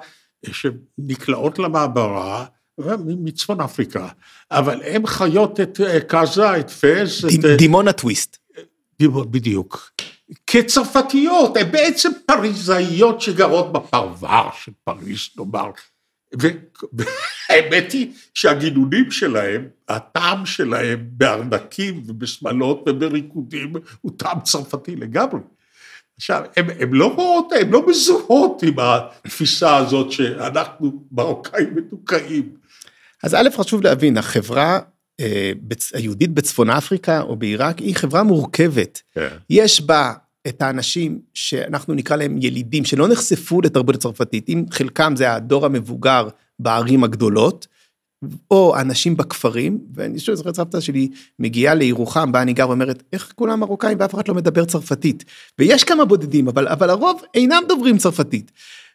שנקלעות 0.52 1.58
למעברה, 1.58 2.44
מצפון 2.98 3.60
אפריקה, 3.60 4.08
אבל 4.50 4.82
הן 4.82 5.06
חיות 5.06 5.60
את 5.60 5.80
קאזה, 6.06 6.58
את 6.60 6.70
פז. 6.70 7.24
את... 7.24 7.58
דימונה 7.58 7.92
טוויסט. 7.92 8.36
בדיוק. 9.30 9.91
כצרפתיות, 10.46 11.56
הן 11.56 11.72
בעצם 11.72 12.10
פריזאיות 12.26 13.20
שגרות 13.20 13.72
בפרבר 13.72 14.48
של 14.64 14.72
פריז, 14.84 15.28
נאמר. 15.36 15.70
והאמת 16.32 17.92
היא 17.92 18.12
שהגינונים 18.34 19.10
שלהם, 19.10 19.68
הטעם 19.88 20.46
שלהם 20.46 21.04
בארנקים 21.06 22.02
ובשמלות 22.06 22.84
ובריקודים 22.88 23.72
הוא 24.00 24.12
טעם 24.16 24.40
צרפתי 24.40 24.96
לגמרי. 24.96 25.40
עכשיו, 26.16 26.42
הן 26.56 26.92
לא 26.92 27.14
רואות, 27.14 27.52
הן 27.60 27.70
לא 27.70 27.86
מזוהות 27.88 28.62
עם 28.62 28.74
התפיסה 28.78 29.76
הזאת 29.76 30.12
שאנחנו 30.12 31.04
מרוקאים 31.12 31.74
מדוכאים. 31.74 32.48
אז 33.22 33.34
א', 33.34 33.48
חשוב 33.56 33.82
להבין, 33.82 34.16
החברה 34.18 34.78
היהודית 35.94 36.30
בצפון 36.30 36.70
אפריקה 36.70 37.20
או 37.20 37.36
בעיראק 37.36 37.78
היא 37.78 37.96
חברה 37.96 38.22
מורכבת. 38.22 39.02
כן. 39.14 39.28
יש 39.50 39.80
בה 39.80 40.12
את 40.48 40.62
האנשים 40.62 41.18
שאנחנו 41.34 41.94
נקרא 41.94 42.16
להם 42.16 42.38
ילידים, 42.40 42.84
שלא 42.84 43.08
נחשפו 43.08 43.60
לתרבות 43.60 43.94
הצרפתית, 43.94 44.48
אם 44.48 44.64
חלקם 44.70 45.16
זה 45.16 45.32
הדור 45.32 45.66
המבוגר 45.66 46.28
בערים 46.58 47.04
הגדולות, 47.04 47.66
או 48.50 48.76
אנשים 48.80 49.16
בכפרים, 49.16 49.78
ואני 49.94 50.18
שוב 50.18 50.34
זוכר 50.34 50.50
את 50.50 50.56
סבתא 50.56 50.80
שלי 50.80 51.08
מגיעה 51.38 51.74
לירוחם, 51.74 52.32
בה 52.32 52.42
אני 52.42 52.52
גר 52.52 52.68
ואומרת, 52.68 53.02
איך 53.12 53.32
כולם 53.34 53.60
מרוקאים 53.60 53.98
ואף 54.00 54.14
אחד 54.14 54.28
לא 54.28 54.34
מדבר 54.34 54.64
צרפתית. 54.64 55.24
ויש 55.58 55.84
כמה 55.84 56.04
בודדים, 56.04 56.48
אבל, 56.48 56.68
אבל 56.68 56.90
הרוב 56.90 57.22
אינם 57.34 57.62
דוברים 57.68 57.98
צרפתית. 57.98 58.52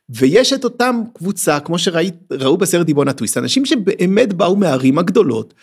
ויש 0.10 0.54
את 0.54 0.64
אותם 0.64 1.02
קבוצה, 1.14 1.60
כמו 1.60 1.80
שראו 1.80 2.58
בסרט 2.58 2.86
דיבון 2.86 3.08
הטוויסט, 3.08 3.38
אנשים 3.38 3.66
שבאמת 3.66 4.34
באו 4.34 4.56
מהערים 4.56 5.00
הגדולות, 5.00 5.54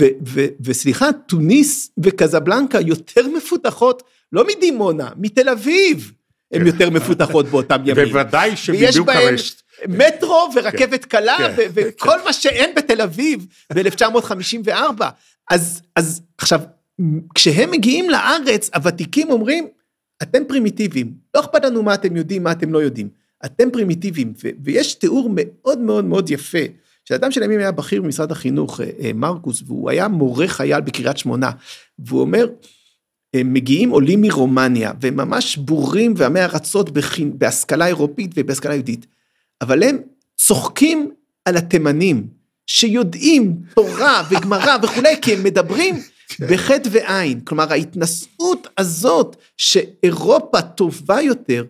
ו, 0.00 0.04
ו, 0.26 0.44
וסליחה, 0.60 1.12
טוניס 1.12 1.90
וקזבלנקה 1.98 2.80
יותר 2.80 3.28
מפותחות, 3.28 4.02
לא 4.32 4.44
מדימונה, 4.56 5.08
מתל 5.16 5.48
אביב, 5.48 6.12
הן 6.52 6.66
יותר 6.66 6.90
מפותחות 6.90 7.46
באותם 7.46 7.82
ימים. 7.86 8.08
בוודאי 8.08 8.56
שבדיוק 8.56 9.08
הרשת. 9.08 9.62
מטרו 9.88 10.48
ורכבת 10.54 11.04
כן, 11.04 11.08
קלה 11.18 11.36
כן, 11.56 11.68
וכל 11.74 12.10
כן. 12.10 12.24
מה 12.24 12.32
שאין 12.32 12.74
בתל 12.76 13.00
אביב 13.00 13.46
ב-1954. 13.74 15.04
אז, 15.50 15.82
אז 15.96 16.22
עכשיו, 16.38 16.60
כשהם 17.34 17.70
מגיעים 17.70 18.10
לארץ, 18.10 18.70
הוותיקים 18.74 19.30
אומרים, 19.30 19.68
אתם 20.22 20.44
פרימיטיביים, 20.48 21.14
לא 21.34 21.40
אכפת 21.40 21.64
לנו 21.64 21.82
מה 21.82 21.94
אתם 21.94 22.16
יודעים, 22.16 22.42
מה 22.42 22.52
אתם 22.52 22.72
לא 22.72 22.78
יודעים. 22.78 23.23
אתם 23.44 23.70
פרימיטיביים, 23.70 24.32
ו- 24.44 24.48
ויש 24.62 24.94
תיאור 24.94 25.30
מאוד 25.34 25.78
מאוד 25.78 26.04
מאוד 26.04 26.30
יפה, 26.30 26.58
של 27.04 27.14
אדם 27.14 27.30
שלימים 27.30 27.58
היה 27.58 27.72
בכיר 27.72 28.02
במשרד 28.02 28.32
החינוך, 28.32 28.80
אה, 28.80 28.90
אה, 29.00 29.10
מרקוס, 29.14 29.62
והוא 29.66 29.90
היה 29.90 30.08
מורה 30.08 30.48
חייל 30.48 30.80
בקריית 30.80 31.18
שמונה, 31.18 31.50
והוא 31.98 32.20
אומר, 32.20 32.46
מגיעים 33.36 33.90
עולים 33.90 34.22
מרומניה, 34.22 34.92
והם 35.00 35.16
ממש 35.16 35.56
בורים 35.56 36.14
ועמי 36.16 36.40
ארצות 36.40 36.90
בהשכלה 37.34 37.86
אירופית 37.86 38.30
ובהשכלה 38.34 38.74
יהודית, 38.74 39.06
אבל 39.60 39.82
הם 39.82 39.98
צוחקים 40.36 41.10
על 41.44 41.56
התימנים, 41.56 42.26
שיודעים 42.66 43.56
תורה 43.74 44.22
וגמרא 44.30 44.76
וכולי, 44.82 45.14
כי 45.22 45.32
הם 45.32 45.44
מדברים 45.44 45.94
כן. 46.28 46.46
בחטא 46.50 46.88
ועין. 46.92 47.40
כלומר, 47.40 47.72
ההתנשאות 47.72 48.68
הזאת 48.78 49.36
שאירופה 49.56 50.62
טובה 50.62 51.20
יותר, 51.20 51.64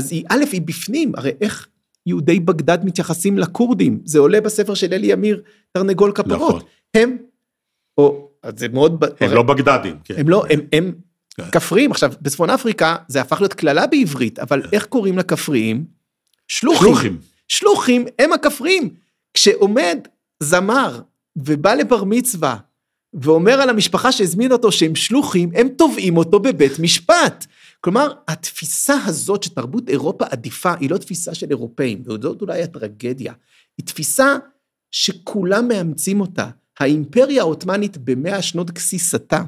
אז 0.00 0.12
היא, 0.12 0.24
א', 0.28 0.44
היא 0.52 0.62
בפנים, 0.62 1.12
הרי 1.16 1.30
איך 1.40 1.68
יהודי 2.06 2.40
בגדד 2.40 2.78
מתייחסים 2.84 3.38
לכורדים? 3.38 4.00
זה 4.04 4.18
עולה 4.18 4.40
בספר 4.40 4.74
של 4.74 4.92
אלי 4.94 5.12
אמיר, 5.12 5.42
תרנגול 5.72 6.12
כפרות. 6.12 6.36
נכון. 6.36 6.60
הם, 6.94 7.16
או, 7.98 8.28
זה 8.56 8.68
מאוד... 8.68 9.04
הם 9.04 9.10
הרי, 9.20 9.34
לא 9.34 9.42
בגדדים. 9.42 9.96
כן. 10.04 10.14
הם 10.18 10.28
לא, 10.28 10.44
הם, 10.50 10.60
הם 10.72 10.92
כן. 11.36 11.50
כפריים. 11.50 11.90
עכשיו, 11.90 12.12
בצפון 12.22 12.50
אפריקה 12.50 12.96
זה 13.08 13.20
הפך 13.20 13.40
להיות 13.40 13.54
קללה 13.54 13.86
בעברית, 13.86 14.38
אבל 14.38 14.62
איך 14.72 14.86
קוראים 14.86 15.18
לכפריים? 15.18 15.84
שלוחים. 16.48 16.88
שלוחים. 16.88 17.18
שלוחים 17.48 18.04
הם 18.18 18.32
הכפריים. 18.32 18.94
כשעומד 19.34 19.98
זמר 20.42 21.00
ובא 21.36 21.74
לבר 21.74 22.04
מצווה, 22.04 22.56
ואומר 23.14 23.60
על 23.60 23.70
המשפחה 23.70 24.12
שהזמין 24.12 24.52
אותו 24.52 24.72
שהם 24.72 24.94
שלוחים, 24.94 25.50
הם 25.54 25.68
תובעים 25.68 26.16
אותו 26.16 26.40
בבית 26.40 26.78
משפט. 26.78 27.46
כלומר, 27.80 28.12
התפיסה 28.28 28.94
הזאת 29.04 29.42
שתרבות 29.42 29.88
אירופה 29.88 30.24
עדיפה, 30.30 30.74
היא 30.80 30.90
לא 30.90 30.96
תפיסה 30.96 31.34
של 31.34 31.46
אירופאים, 31.50 32.02
וזאת 32.06 32.42
אולי 32.42 32.62
הטרגדיה. 32.62 33.32
היא 33.78 33.86
תפיסה 33.86 34.36
שכולם 34.90 35.68
מאמצים 35.68 36.20
אותה. 36.20 36.48
האימפריה 36.80 37.42
העות'מאנית 37.42 37.98
במאה 37.98 38.42
שנות 38.42 38.70
גסיסתה, 38.70 39.42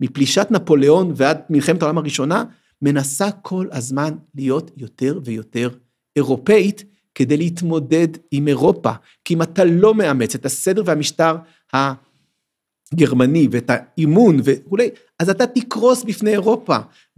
מפלישת 0.00 0.46
נפוליאון 0.50 1.12
ועד 1.16 1.38
מלחמת 1.50 1.82
העולם 1.82 1.98
הראשונה, 1.98 2.44
מנסה 2.82 3.30
כל 3.30 3.66
הזמן 3.72 4.14
להיות 4.34 4.70
יותר 4.76 5.20
ויותר 5.24 5.68
אירופאית 6.16 6.84
כדי 7.14 7.36
להתמודד 7.36 8.08
עם 8.30 8.48
אירופה. 8.48 8.92
כי 9.24 9.34
אם 9.34 9.42
אתה 9.42 9.64
לא 9.64 9.94
מאמץ 9.94 10.34
את 10.34 10.46
הסדר 10.46 10.82
והמשטר 10.86 11.36
הגרמני 12.92 13.48
ואת 13.50 13.70
האימון 13.70 14.40
וכולי, 14.44 14.88
אז 15.18 15.30
אתה 15.30 15.46
תקרוס 15.46 16.04
בפני 16.04 16.30
אירופה. 16.30 16.76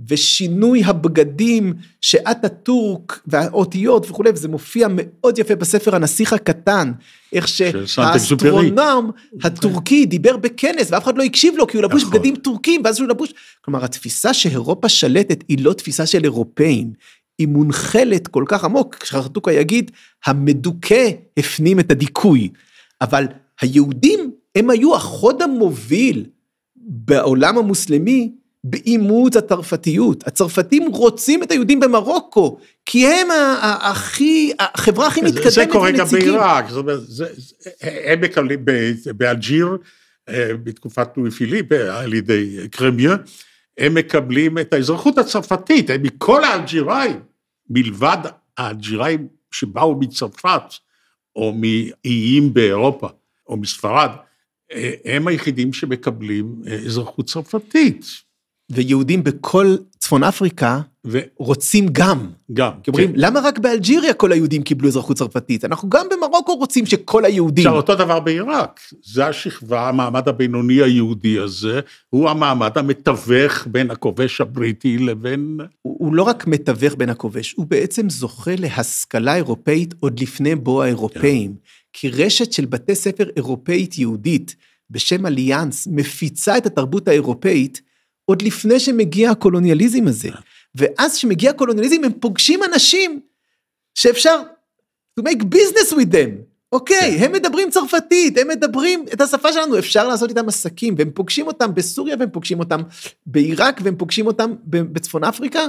ושינוי 0.08 0.84
הבגדים 0.84 1.74
שאטאטורק 2.00 3.20
והאותיות 3.26 4.10
וכולי, 4.10 4.30
וזה 4.30 4.48
מופיע 4.48 4.88
מאוד 4.90 5.38
יפה 5.38 5.54
בספר 5.54 5.94
הנסיך 5.94 6.32
הקטן, 6.32 6.92
איך 7.32 7.48
שהאסטרונום 7.48 9.10
הטורקי 9.42 10.06
דיבר 10.06 10.36
בכנס 10.36 10.92
ואף 10.92 11.04
אחד 11.04 11.18
לא 11.18 11.22
הקשיב 11.22 11.54
לו 11.56 11.66
כי 11.66 11.76
הוא 11.76 11.84
לבוש 11.84 12.02
נכון. 12.02 12.14
בגדים 12.14 12.36
טורקים 12.36 12.82
ואז 12.84 13.00
הוא 13.00 13.08
לבוש, 13.08 13.32
כלומר 13.64 13.84
התפיסה 13.84 14.34
שאירופה 14.34 14.88
שלטת 14.88 15.44
היא 15.48 15.64
לא 15.64 15.72
תפיסה 15.72 16.06
של 16.06 16.24
אירופאים, 16.24 16.92
היא 17.38 17.48
מונחלת 17.48 18.28
כל 18.28 18.44
כך 18.48 18.64
עמוק, 18.64 19.04
שחרטוקה 19.04 19.52
יגיד, 19.52 19.90
המדוכא 20.26 21.10
הפנים 21.36 21.80
את 21.80 21.90
הדיכוי, 21.90 22.48
אבל 23.00 23.26
היהודים 23.60 24.29
הם 24.54 24.70
היו 24.70 24.94
החוד 24.94 25.42
המוביל 25.42 26.24
בעולם 26.76 27.58
המוסלמי 27.58 28.32
באימוץ 28.64 29.36
הצרפתיות. 29.36 30.26
הצרפתים 30.26 30.86
רוצים 30.92 31.42
את 31.42 31.50
היהודים 31.50 31.80
במרוקו, 31.80 32.58
כי 32.84 33.06
הם 33.06 33.28
הכי, 33.62 34.52
החברה 34.58 35.06
הכי 35.06 35.20
מתקדמת 35.20 35.52
זה 35.52 35.64
קורה 35.72 35.90
גם 35.90 36.06
בעיראק, 36.06 36.68
זאת 36.68 36.82
אומרת, 36.82 37.00
הם 37.80 38.20
מקבלים 38.20 38.64
באלג'יר, 39.16 39.76
אה, 40.28 40.50
בתקופת 40.62 41.08
לואי 41.16 41.30
פיליפ, 41.30 41.72
על 41.72 42.14
ידי 42.14 42.68
קרמיה, 42.70 43.16
הם 43.78 43.94
מקבלים 43.94 44.58
את 44.58 44.72
האזרחות 44.72 45.18
הצרפתית, 45.18 45.90
הם 45.90 46.02
מכל 46.02 46.44
האלג'יראים, 46.44 47.20
מלבד 47.70 48.18
האלג'יראים 48.58 49.28
שבאו 49.50 50.00
מצרפת, 50.00 50.62
או 51.36 51.52
מאיים 51.56 52.54
באירופה, 52.54 53.08
או 53.48 53.56
מספרד, 53.56 54.10
אה, 54.10 54.29
הם 55.04 55.28
היחידים 55.28 55.72
שמקבלים 55.72 56.62
אה, 56.66 56.74
אזרחות 56.74 57.26
צרפתית. 57.26 58.04
ויהודים 58.70 59.24
בכל 59.24 59.76
צפון 59.98 60.24
אפריקה 60.24 60.80
ו... 61.06 61.18
רוצים 61.38 61.86
גם. 61.92 62.26
גם, 62.52 62.72
כי 62.82 62.90
אומרים, 62.90 63.08
כן. 63.08 63.14
למה 63.16 63.40
רק 63.40 63.58
באלג'יריה 63.58 64.14
כל 64.14 64.32
היהודים 64.32 64.62
קיבלו 64.62 64.88
אזרחות 64.88 65.16
צרפתית? 65.16 65.64
אנחנו 65.64 65.90
גם 65.90 66.06
במרוקו 66.10 66.54
רוצים 66.54 66.86
שכל 66.86 67.24
היהודים... 67.24 67.66
עכשיו, 67.66 67.76
אותו 67.76 67.94
דבר 67.94 68.20
בעיראק. 68.20 68.80
זה 69.04 69.26
השכבה, 69.26 69.88
המעמד 69.88 70.28
הבינוני 70.28 70.82
היהודי 70.82 71.38
הזה, 71.38 71.80
הוא 72.10 72.30
המעמד 72.30 72.78
המתווך 72.78 73.66
בין 73.66 73.90
הכובש 73.90 74.40
הבריטי 74.40 74.98
לבין... 74.98 75.58
הוא, 75.82 75.96
הוא 75.98 76.14
לא 76.14 76.22
רק 76.22 76.46
מתווך 76.46 76.94
בין 76.94 77.08
הכובש, 77.08 77.52
הוא 77.52 77.66
בעצם 77.66 78.10
זוכה 78.10 78.54
להשכלה 78.58 79.36
אירופאית 79.36 79.94
עוד 80.00 80.20
לפני 80.20 80.54
בוא 80.54 80.84
האירופאים. 80.84 81.50
כן. 81.50 81.79
כי 81.92 82.08
רשת 82.08 82.52
של 82.52 82.64
בתי 82.64 82.94
ספר 82.94 83.28
אירופאית 83.36 83.98
יהודית 83.98 84.56
בשם 84.90 85.26
אליאנס 85.26 85.88
מפיצה 85.90 86.58
את 86.58 86.66
התרבות 86.66 87.08
האירופאית 87.08 87.80
עוד 88.24 88.42
לפני 88.42 88.80
שמגיע 88.80 89.30
הקולוניאליזם 89.30 90.08
הזה. 90.08 90.28
ואז 90.74 91.16
כשמגיע 91.16 91.50
הקולוניאליזם 91.50 92.04
הם 92.04 92.12
פוגשים 92.12 92.60
אנשים 92.72 93.20
שאפשר 93.94 94.40
to 95.20 95.22
make 95.22 95.42
business 95.42 95.92
with 95.92 96.12
them. 96.12 96.50
אוקיי, 96.72 97.18
כן. 97.18 97.24
הם 97.24 97.32
מדברים 97.32 97.70
צרפתית, 97.70 98.38
הם 98.38 98.48
מדברים 98.48 99.04
את 99.12 99.20
השפה 99.20 99.52
שלנו, 99.52 99.78
אפשר 99.78 100.08
לעשות 100.08 100.30
איתם 100.30 100.48
עסקים, 100.48 100.94
והם 100.98 101.10
פוגשים 101.14 101.46
אותם 101.46 101.74
בסוריה 101.74 102.16
והם 102.18 102.30
פוגשים 102.30 102.58
אותם 102.58 102.80
בעיראק 103.26 103.80
והם 103.84 103.96
פוגשים 103.96 104.26
אותם 104.26 104.54
בצפון 104.64 105.24
אפריקה, 105.24 105.66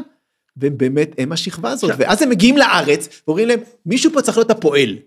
והם 0.57 0.77
באמת, 0.77 1.15
הם 1.17 1.31
השכבה 1.31 1.71
הזאת, 1.71 1.91
ואז 1.97 2.21
הם 2.21 2.29
מגיעים 2.29 2.57
לארץ 2.57 3.21
ואומרים 3.27 3.47
להם, 3.47 3.59
מישהו 3.85 4.11
פה 4.13 4.21
צריך 4.21 4.37
להיות 4.37 4.51
הפועל, 4.51 4.97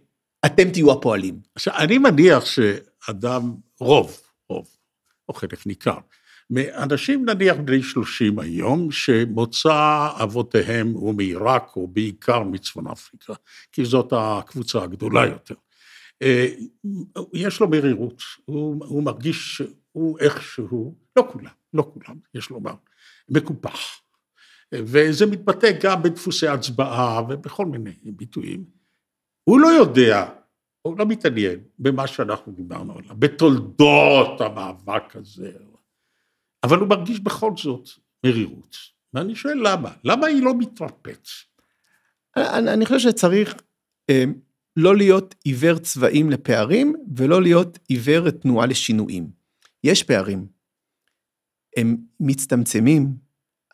אתם 0.46 0.70
תהיו 0.70 0.92
הפועלים. 0.92 1.40
עכשיו, 1.54 1.74
אני 1.76 1.98
מניח 1.98 2.44
שאדם, 2.44 3.54
רוב, 3.80 4.20
רוב, 4.48 4.66
או 5.28 5.34
חלק 5.34 5.66
ניכר, 5.66 5.98
מאנשים 6.50 7.24
נניח 7.24 7.56
בני 7.64 7.82
30 7.82 8.38
היום, 8.38 8.90
שמוצא 8.90 10.08
אבותיהם 10.22 10.92
הוא 10.92 11.14
מעיראק 11.14 11.76
או 11.76 11.86
בעיקר 11.88 12.42
מצפון 12.42 12.86
אפריקה, 12.86 13.32
כי 13.72 13.84
זאת 13.84 14.12
הקבוצה 14.16 14.82
הגדולה 14.82 15.26
יותר. 15.26 15.54
אה, 16.22 16.46
יש 17.32 17.60
לו 17.60 17.68
מרירות, 17.68 18.22
הוא, 18.44 18.84
הוא 18.86 19.02
מרגיש 19.02 19.56
שהוא 19.56 20.18
איכשהו, 20.20 20.94
לא 21.16 21.28
כולם, 21.32 21.50
לא 21.74 21.90
כולם, 21.92 22.16
יש 22.34 22.50
לומר, 22.50 22.74
מקופח. 23.28 24.00
וזה 24.74 25.26
מתבטא 25.26 25.70
גם 25.82 26.02
בדפוסי 26.02 26.48
הצבעה 26.48 27.22
ובכל 27.28 27.66
מיני 27.66 27.94
ביטויים. 28.04 28.83
הוא 29.44 29.60
לא 29.60 29.68
יודע, 29.68 30.30
הוא 30.82 30.98
לא 30.98 31.06
מתעניין 31.06 31.58
במה 31.78 32.06
שאנחנו 32.06 32.52
דיברנו 32.52 32.98
עליו, 32.98 33.16
בתולדות 33.18 34.40
המאבק 34.40 35.16
הזה, 35.16 35.52
אבל 36.64 36.78
הוא 36.78 36.88
מרגיש 36.88 37.20
בכל 37.20 37.52
זאת 37.56 37.88
מרירות. 38.26 38.76
ואני 39.14 39.34
שואל 39.34 39.60
למה? 39.64 39.92
למה 40.04 40.26
היא 40.26 40.42
לא 40.42 40.58
מתרפאת? 40.58 41.28
אני, 42.36 42.72
אני 42.72 42.86
חושב 42.86 42.98
שצריך 42.98 43.54
אה, 44.10 44.24
לא 44.76 44.96
להיות 44.96 45.34
עיוור 45.44 45.78
צבעים 45.78 46.30
לפערים, 46.30 46.94
ולא 47.16 47.42
להיות 47.42 47.78
עיוור 47.88 48.30
תנועה 48.30 48.66
לשינויים. 48.66 49.30
יש 49.84 50.02
פערים. 50.02 50.46
הם 51.76 51.96
מצטמצמים, 52.20 53.16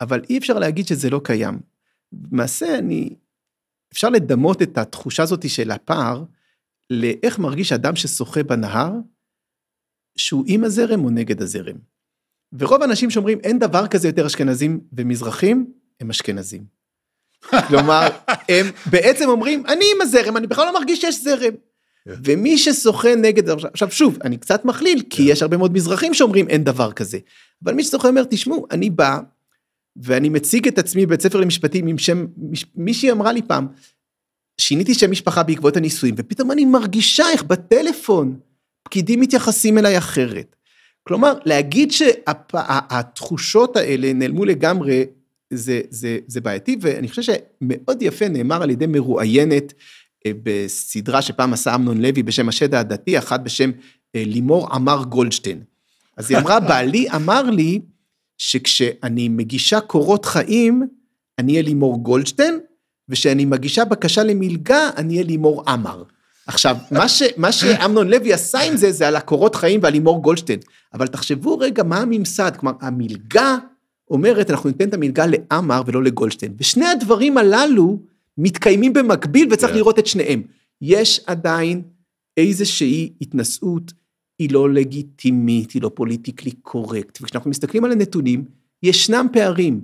אבל 0.00 0.20
אי 0.30 0.38
אפשר 0.38 0.58
להגיד 0.58 0.86
שזה 0.86 1.10
לא 1.10 1.20
קיים. 1.24 1.60
למעשה, 2.32 2.78
אני... 2.78 3.14
אפשר 3.92 4.08
לדמות 4.08 4.62
את 4.62 4.78
התחושה 4.78 5.22
הזאת 5.22 5.50
של 5.50 5.70
הפער, 5.70 6.24
לאיך 6.90 7.38
מרגיש 7.38 7.72
אדם 7.72 7.96
ששוחה 7.96 8.42
בנהר, 8.42 8.92
שהוא 10.16 10.44
עם 10.46 10.64
הזרם 10.64 11.04
או 11.04 11.10
נגד 11.10 11.42
הזרם. 11.42 11.76
ורוב 12.58 12.82
האנשים 12.82 13.10
שאומרים 13.10 13.38
אין 13.42 13.58
דבר 13.58 13.86
כזה 13.86 14.08
יותר 14.08 14.26
אשכנזים 14.26 14.80
ומזרחים, 14.92 15.72
הם 16.00 16.10
אשכנזים. 16.10 16.64
כלומר, 17.68 18.08
הם 18.48 18.66
בעצם 18.90 19.28
אומרים, 19.28 19.66
אני 19.66 19.84
עם 19.94 20.00
הזרם, 20.00 20.36
אני 20.36 20.46
בכלל 20.46 20.66
לא 20.66 20.74
מרגיש 20.74 21.00
שיש 21.00 21.22
זרם. 21.22 21.54
כן. 22.04 22.14
ומי 22.24 22.58
ששוחה 22.58 23.14
נגד, 23.14 23.48
עכשיו 23.50 23.90
שוב, 23.90 24.18
אני 24.24 24.36
קצת 24.36 24.64
מכליל, 24.64 25.02
כי 25.10 25.24
כן. 25.26 25.32
יש 25.32 25.42
הרבה 25.42 25.56
מאוד 25.56 25.72
מזרחים 25.72 26.14
שאומרים 26.14 26.48
אין 26.48 26.64
דבר 26.64 26.92
כזה. 26.92 27.18
אבל 27.64 27.74
מי 27.74 27.84
ששוחה 27.84 28.08
אומר, 28.08 28.24
תשמעו, 28.30 28.66
אני 28.70 28.90
בא, 28.90 29.18
ואני 29.96 30.28
מציג 30.28 30.68
את 30.68 30.78
עצמי 30.78 31.06
בבית 31.06 31.22
ספר 31.22 31.40
למשפטים 31.40 31.86
עם 31.86 31.98
שם, 31.98 32.26
מישהי 32.74 33.10
אמרה 33.10 33.32
לי 33.32 33.42
פעם, 33.42 33.66
שיניתי 34.60 34.94
שם 34.94 35.10
משפחה 35.10 35.42
בעקבות 35.42 35.76
הנישואים, 35.76 36.14
ופתאום 36.18 36.50
אני 36.50 36.64
מרגישה 36.64 37.30
איך 37.30 37.42
בטלפון 37.42 38.36
פקידים 38.82 39.20
מתייחסים 39.20 39.78
אליי 39.78 39.98
אחרת. 39.98 40.56
כלומר, 41.02 41.32
להגיד 41.44 41.92
שהתחושות 41.92 43.76
האלה 43.76 44.12
נעלמו 44.12 44.44
לגמרי, 44.44 45.04
זה, 45.52 45.80
זה, 45.90 46.18
זה 46.26 46.40
בעייתי, 46.40 46.76
ואני 46.80 47.08
חושב 47.08 47.22
שמאוד 47.22 48.02
יפה 48.02 48.28
נאמר 48.28 48.62
על 48.62 48.70
ידי 48.70 48.86
מרואיינת 48.86 49.72
אה, 50.26 50.32
בסדרה 50.42 51.22
שפעם 51.22 51.52
עשה 51.52 51.74
אמנון 51.74 52.00
לוי 52.00 52.22
בשם 52.22 52.48
השד 52.48 52.74
העדתי, 52.74 53.18
אחת 53.18 53.40
בשם 53.40 53.70
אה, 54.16 54.22
לימור 54.26 54.76
אמר 54.76 55.04
גולדשטיין. 55.04 55.62
אז 56.16 56.30
היא 56.30 56.38
אמרה, 56.38 56.60
בעלי 56.60 57.06
אמר 57.14 57.42
לי 57.42 57.80
שכשאני 58.40 59.28
מגישה 59.28 59.80
קורות 59.80 60.24
חיים, 60.24 60.82
אני 61.38 61.52
אהיה 61.52 61.62
לימור 61.62 62.02
גולדשטיין, 62.02 62.60
וכשאני 63.08 63.44
מגישה 63.44 63.84
בקשה 63.84 64.22
למלגה, 64.22 64.90
אני 64.96 65.14
אהיה 65.14 65.24
לימור 65.24 65.64
אמר. 65.72 66.02
עכשיו, 66.46 66.76
מה, 66.90 67.08
ש, 67.08 67.22
מה 67.36 67.52
שאמנון 67.52 68.08
לוי 68.08 68.32
עשה 68.32 68.60
עם 68.60 68.76
זה, 68.76 68.92
זה 68.92 69.08
על 69.08 69.16
הקורות 69.16 69.54
חיים 69.54 69.80
ועל 69.82 69.92
לימור 69.92 70.22
גולדשטיין. 70.22 70.60
אבל 70.94 71.06
תחשבו 71.06 71.58
רגע 71.58 71.82
מה 71.82 71.98
הממסד, 71.98 72.52
כלומר, 72.56 72.76
המלגה 72.80 73.56
אומרת, 74.10 74.50
אנחנו 74.50 74.68
ניתן 74.68 74.88
את 74.88 74.94
המלגה 74.94 75.24
לעמר 75.26 75.82
ולא 75.86 76.02
לגולדשטיין. 76.02 76.54
ושני 76.58 76.86
הדברים 76.86 77.38
הללו 77.38 77.98
מתקיימים 78.38 78.92
במקביל 78.92 79.48
וצריך 79.52 79.70
yeah. 79.70 79.74
כן. 79.74 79.78
לראות 79.78 79.98
את 79.98 80.06
שניהם. 80.06 80.42
יש 80.82 81.20
עדיין 81.26 81.82
איזושהי 82.36 83.12
התנשאות, 83.20 83.92
היא 84.40 84.52
לא 84.52 84.70
לגיטימית, 84.70 85.70
היא 85.70 85.82
לא 85.82 85.90
פוליטיקלי 85.94 86.52
קורקט. 86.52 87.18
וכשאנחנו 87.22 87.50
מסתכלים 87.50 87.84
על 87.84 87.92
הנתונים, 87.92 88.44
ישנם 88.82 89.26
פערים. 89.32 89.80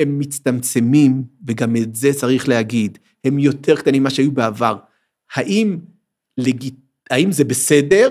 הם 0.00 0.18
מצטמצמים, 0.18 1.24
וגם 1.46 1.76
את 1.76 1.94
זה 1.94 2.12
צריך 2.12 2.48
להגיד, 2.48 2.98
הם 3.24 3.38
יותר 3.38 3.76
קטנים 3.76 4.02
ממה 4.02 4.10
שהיו 4.10 4.32
בעבר. 4.32 4.76
האם, 5.34 5.78
לג... 6.38 6.64
האם 7.10 7.32
זה 7.32 7.44
בסדר, 7.44 8.08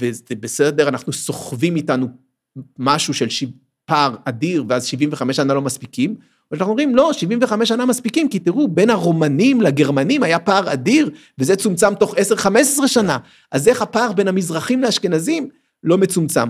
וזה 0.00 0.34
בסדר, 0.40 0.88
אנחנו 0.88 1.12
סוחבים 1.12 1.76
איתנו 1.76 2.06
משהו 2.78 3.14
של 3.14 3.28
ש... 3.28 3.44
פער 3.84 4.16
אדיר, 4.24 4.64
ואז 4.68 4.86
75 4.86 5.36
שנה 5.36 5.54
לא 5.54 5.62
מספיקים, 5.62 6.16
ואנחנו 6.50 6.70
אומרים, 6.70 6.96
לא, 6.96 7.12
75 7.12 7.68
שנה 7.68 7.86
מספיקים, 7.86 8.28
כי 8.28 8.38
תראו, 8.38 8.68
בין 8.68 8.90
הרומנים 8.90 9.60
לגרמנים 9.60 10.22
היה 10.22 10.38
פער 10.38 10.72
אדיר, 10.72 11.10
וזה 11.38 11.56
צומצם 11.56 11.94
תוך 11.94 12.14
10-15 12.14 12.86
שנה. 12.86 13.18
אז 13.52 13.68
איך 13.68 13.82
הפער 13.82 14.12
בין 14.12 14.28
המזרחים 14.28 14.82
לאשכנזים 14.82 15.48
לא 15.82 15.98
מצומצם? 15.98 16.48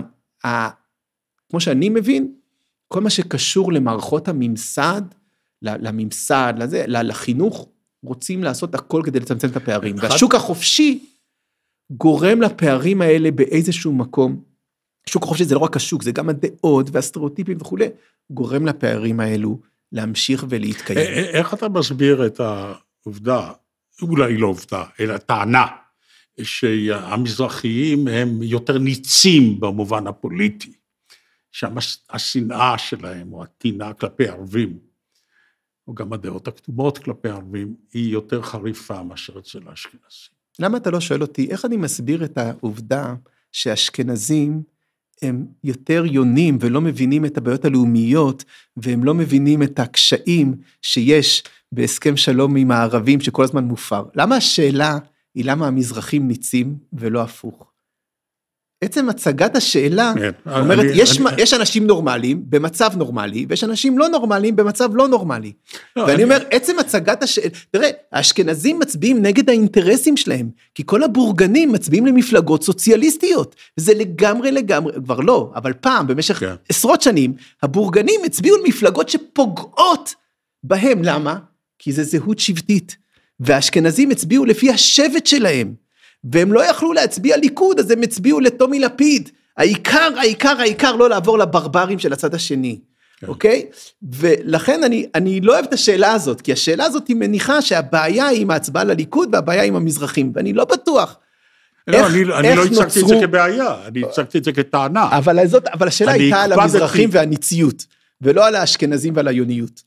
כמו 1.49 1.59
שאני 1.59 1.89
מבין, 1.89 2.33
כל 2.87 3.01
מה 3.01 3.09
שקשור 3.09 3.73
למערכות 3.73 4.27
הממסד, 4.27 5.01
לממסד, 5.61 6.53
לזה, 6.57 6.83
לחינוך, 6.87 7.67
רוצים 8.03 8.43
לעשות 8.43 8.75
הכל 8.75 9.01
כדי 9.05 9.19
לצמצם 9.19 9.47
את 9.47 9.55
הפערים. 9.55 9.95
והשוק 9.99 10.35
החופשי 10.35 11.05
גורם 11.91 12.41
לפערים 12.41 13.01
האלה 13.01 13.31
באיזשהו 13.31 13.93
מקום. 13.93 14.41
שוק 15.09 15.23
החופשי 15.23 15.45
זה 15.45 15.55
לא 15.55 15.59
רק 15.59 15.75
השוק, 15.75 16.03
זה 16.03 16.11
גם 16.11 16.29
הדעות 16.29 16.89
והסטריאוטיפים 16.91 17.57
וכולי, 17.61 17.87
גורם 18.31 18.65
לפערים 18.65 19.19
האלו 19.19 19.59
להמשיך 19.91 20.45
ולהתקיים. 20.49 20.99
איך 21.33 21.53
אתה 21.53 21.69
מסביר 21.69 22.25
את 22.25 22.39
העובדה, 22.39 23.51
אולי 24.01 24.37
לא 24.37 24.47
עובדה, 24.47 24.83
אלא 24.99 25.17
טענה, 25.17 25.65
שהמזרחיים 26.41 28.07
הם 28.07 28.43
יותר 28.43 28.77
ניצים 28.77 29.59
במובן 29.59 30.07
הפוליטי, 30.07 30.73
שהשנאה 31.51 32.77
שלהם 32.77 33.33
או 33.33 33.43
הטינה 33.43 33.93
כלפי 33.93 34.27
ערבים, 34.27 34.79
או 35.87 35.93
גם 35.93 36.13
הדעות 36.13 36.47
הכתומות 36.47 36.97
כלפי 36.97 37.29
ערבים, 37.29 37.75
היא 37.93 38.13
יותר 38.13 38.41
חריפה 38.41 39.03
מאשר 39.03 39.39
אצל 39.39 39.59
האשכנזים. 39.65 40.39
למה 40.59 40.77
אתה 40.77 40.91
לא 40.91 40.99
שואל 40.99 41.21
אותי, 41.21 41.51
איך 41.51 41.65
אני 41.65 41.77
מסביר 41.77 42.25
את 42.25 42.37
העובדה 42.37 43.15
שאשכנזים 43.51 44.63
הם 45.21 45.45
יותר 45.63 46.03
יונים 46.05 46.57
ולא 46.61 46.81
מבינים 46.81 47.25
את 47.25 47.37
הבעיות 47.37 47.65
הלאומיות, 47.65 48.43
והם 48.77 49.03
לא 49.03 49.13
מבינים 49.13 49.63
את 49.63 49.79
הקשיים 49.79 50.55
שיש 50.81 51.43
בהסכם 51.71 52.17
שלום 52.17 52.55
עם 52.55 52.71
הערבים 52.71 53.21
שכל 53.21 53.43
הזמן 53.43 53.63
מופר. 53.63 54.03
למה 54.15 54.35
השאלה 54.35 54.97
היא 55.35 55.45
למה 55.45 55.67
המזרחים 55.67 56.27
ניצים 56.27 56.77
ולא 56.93 57.21
הפוך? 57.21 57.71
עצם 58.81 59.09
הצגת 59.09 59.55
השאלה 59.55 60.13
כן, 60.15 60.31
אומרת, 60.45 60.79
אני, 60.79 60.91
יש, 60.95 61.21
אני, 61.21 61.29
יש 61.37 61.53
אנשים 61.53 61.87
נורמליים 61.87 62.43
במצב 62.49 62.91
נורמלי, 62.95 63.45
ויש 63.49 63.63
אנשים 63.63 63.97
לא 63.97 64.09
נורמליים 64.09 64.55
במצב 64.55 64.95
לא 64.95 65.07
נורמלי. 65.07 65.51
לא, 65.95 66.01
ואני 66.01 66.13
אני... 66.13 66.23
אומר, 66.23 66.43
עצם 66.51 66.79
הצגת 66.79 67.23
השאלה, 67.23 67.49
תראה, 67.71 67.89
האשכנזים 68.11 68.79
מצביעים 68.79 69.21
נגד 69.21 69.49
האינטרסים 69.49 70.17
שלהם, 70.17 70.49
כי 70.75 70.83
כל 70.85 71.03
הבורגנים 71.03 71.71
מצביעים 71.71 72.05
למפלגות 72.05 72.63
סוציאליסטיות. 72.63 73.55
זה 73.75 73.93
לגמרי 73.93 74.51
לגמרי, 74.51 74.93
כבר 75.03 75.19
לא, 75.19 75.51
אבל 75.55 75.73
פעם, 75.73 76.07
במשך 76.07 76.39
כן. 76.39 76.53
עשרות 76.69 77.01
שנים, 77.01 77.33
הבורגנים 77.63 78.21
הצביעו 78.25 78.57
למפלגות 78.57 79.09
שפוגעות 79.09 80.13
בהם. 80.63 81.03
למה? 81.03 81.37
כי 81.79 81.91
זה 81.91 82.03
זהות 82.03 82.39
שבטית. 82.39 82.97
והאשכנזים 83.39 84.11
הצביעו 84.11 84.45
לפי 84.45 84.69
השבט 84.71 85.25
שלהם. 85.25 85.73
והם 86.23 86.53
לא 86.53 86.65
יכלו 86.65 86.93
להצביע 86.93 87.37
ליכוד, 87.37 87.79
אז 87.79 87.91
הם 87.91 88.01
הצביעו 88.01 88.39
לטומי 88.39 88.79
לפיד. 88.79 89.29
העיקר, 89.57 90.09
העיקר, 90.17 90.55
העיקר 90.59 90.95
לא 90.95 91.09
לעבור 91.09 91.37
לברברים 91.37 91.99
של 91.99 92.13
הצד 92.13 92.33
השני, 92.35 92.79
כן. 93.19 93.27
אוקיי? 93.27 93.65
ולכן 94.01 94.83
אני, 94.83 95.05
אני 95.15 95.41
לא 95.41 95.53
אוהב 95.53 95.65
את 95.65 95.73
השאלה 95.73 96.11
הזאת, 96.11 96.41
כי 96.41 96.53
השאלה 96.53 96.85
הזאת 96.85 97.07
היא 97.07 97.15
מניחה 97.15 97.61
שהבעיה 97.61 98.27
היא 98.27 98.41
עם 98.41 98.51
ההצבעה 98.51 98.83
לליכוד 98.83 99.29
והבעיה 99.33 99.63
עם 99.63 99.75
המזרחים, 99.75 100.31
ואני 100.35 100.53
לא 100.53 100.65
בטוח. 100.65 101.17
לא, 101.87 101.97
איך, 101.97 102.07
אני, 102.07 102.21
אני 102.21 102.55
לא 102.55 102.63
הצגתי 102.63 102.83
נוצרו... 102.83 103.13
את 103.13 103.19
זה 103.19 103.27
כבעיה, 103.27 103.75
אני 103.87 104.03
הצגתי 104.03 104.37
את 104.37 104.43
זה 104.43 104.51
כטענה. 104.51 105.17
אבל, 105.17 105.47
זאת, 105.47 105.67
אבל 105.67 105.87
השאלה 105.87 106.11
הייתה 106.11 106.41
על 106.41 106.53
המזרחים 106.53 107.09
והניציות, 107.11 107.85
ולא 108.21 108.47
על 108.47 108.55
האשכנזים 108.55 109.15
ועל 109.15 109.27
היוניות. 109.27 109.83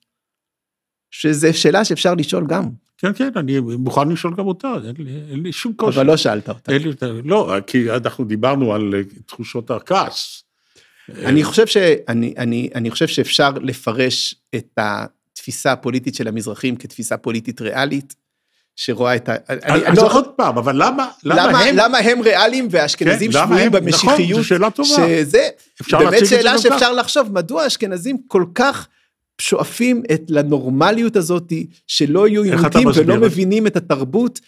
שזו 1.11 1.49
שאלה 1.53 1.85
שאפשר 1.85 2.15
לשאול 2.15 2.47
גם. 2.47 2.69
כן, 3.03 3.13
כן, 3.15 3.31
אני 3.37 3.61
מוכן 3.61 4.09
לשאול 4.09 4.35
גם 4.35 4.47
אותה, 4.47 4.73
אין 4.87 4.95
לי, 4.99 5.21
אין 5.31 5.43
לי 5.43 5.53
שום 5.53 5.73
קושי. 5.73 5.99
אבל 5.99 6.07
לא 6.07 6.17
שאלת 6.17 6.49
אותה. 6.49 6.73
לי, 6.73 6.93
לא, 7.25 7.55
כי 7.67 7.91
אנחנו 7.91 8.25
דיברנו 8.25 8.75
על 8.75 8.95
אה, 8.95 9.01
תחושות 9.27 9.71
הכעס. 9.71 10.45
אני 11.25 11.45
חושב, 11.45 11.67
שאני, 11.67 12.35
אני, 12.39 12.71
אני 12.75 12.91
חושב 12.91 13.07
שאפשר 13.07 13.51
לפרש 13.63 14.35
את 14.55 14.79
התפיסה 14.79 15.73
הפוליטית 15.73 16.15
של 16.15 16.29
המזרחים 16.29 16.77
כתפיסה 16.77 17.17
פוליטית 17.17 17.61
ריאלית, 17.61 18.15
שרואה 18.77 19.17
את 19.17 19.29
ה... 19.29 19.35
אני, 19.49 19.87
אני 19.87 19.97
לא... 19.97 20.13
עוד 20.13 20.29
פעם, 20.37 20.59
אבל 20.59 20.77
למה, 20.77 21.09
למה, 21.25 21.47
למה 21.47 21.61
הם... 21.61 21.77
למה 21.77 21.99
הם 21.99 22.23
ריאליים 22.23 22.69
והאשכנזים 22.71 23.33
כן, 23.33 23.39
שבויים 23.45 23.73
במשיחיות? 23.73 24.31
נכון, 24.31 24.43
זו 24.43 24.49
שאלה 24.49 24.71
טובה. 24.71 24.89
שזה 24.89 25.49
באמת 25.91 26.27
שאלה 26.27 26.59
שאפשר 26.59 26.93
לחשוב, 26.93 27.33
מדוע 27.33 27.63
האשכנזים 27.63 28.19
כל 28.29 28.45
כך... 28.55 28.89
שואפים 29.43 30.03
את 30.15 30.23
לנורמליות 30.29 31.17
הזאת 31.17 31.53
שלא 31.87 32.29
יהיו 32.29 32.45
יהודים 32.45 32.89
ולא 32.95 33.21
מבינים 33.21 33.67
את 33.67 33.77
התרבות 33.77 34.41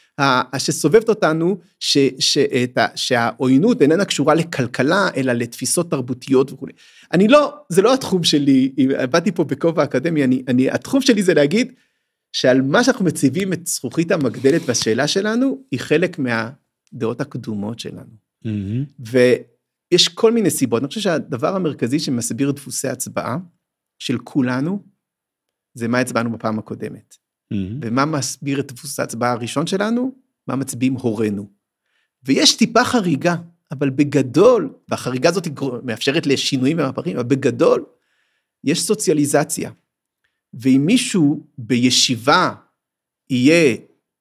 שסובבת 0.58 1.08
אותנו, 1.08 1.58
ש, 1.80 1.98
ש, 2.18 2.38
ה, 2.76 2.96
שהעוינות 2.96 3.82
איננה 3.82 4.04
קשורה 4.04 4.34
לכלכלה 4.34 5.08
אלא 5.16 5.32
לתפיסות 5.32 5.90
תרבותיות 5.90 6.52
וכו'. 6.52 6.66
אני 7.12 7.28
לא, 7.28 7.54
זה 7.68 7.82
לא 7.82 7.94
התחום 7.94 8.24
שלי, 8.24 8.72
באתי 9.10 9.32
פה 9.32 9.44
בכובע 9.44 9.84
אקדמי, 9.84 10.24
אני, 10.24 10.42
אני, 10.48 10.70
התחום 10.70 11.00
שלי 11.00 11.22
זה 11.22 11.34
להגיד 11.34 11.72
שעל 12.32 12.62
מה 12.62 12.84
שאנחנו 12.84 13.04
מציבים 13.04 13.52
את 13.52 13.66
זכוכית 13.66 14.10
המגדלת 14.10 14.62
בשאלה 14.62 15.06
שלנו, 15.08 15.58
היא 15.70 15.80
חלק 15.80 16.18
מהדעות 16.18 17.20
הקדומות 17.20 17.78
שלנו. 17.78 18.24
Mm-hmm. 18.44 18.48
ויש 18.98 20.08
כל 20.08 20.32
מיני 20.32 20.50
סיבות, 20.50 20.82
אני 20.82 20.88
חושב 20.88 21.00
שהדבר 21.00 21.56
המרכזי 21.56 21.98
שמסביר 21.98 22.50
דפוסי 22.50 22.88
הצבעה, 22.88 23.36
של 23.98 24.18
כולנו, 24.18 24.82
זה 25.74 25.88
מה 25.88 25.98
הצבענו 25.98 26.32
בפעם 26.32 26.58
הקודמת. 26.58 27.16
Mm-hmm. 27.54 27.56
ומה 27.82 28.04
מסביר 28.04 28.60
את 28.60 28.72
דפוס 28.72 29.00
ההצבעה 29.00 29.32
הראשון 29.32 29.66
שלנו? 29.66 30.14
מה 30.46 30.56
מצביעים 30.56 30.94
הורינו. 30.94 31.50
ויש 32.22 32.56
טיפה 32.56 32.84
חריגה, 32.84 33.34
אבל 33.72 33.90
בגדול, 33.90 34.72
והחריגה 34.88 35.28
הזאת 35.28 35.48
מאפשרת 35.82 36.26
לשינויים 36.26 36.78
ומהפכים, 36.78 37.16
אבל 37.16 37.26
בגדול, 37.26 37.84
יש 38.64 38.82
סוציאליזציה. 38.82 39.70
ואם 40.54 40.82
מישהו 40.86 41.46
בישיבה 41.58 42.54
יהיה 43.30 43.76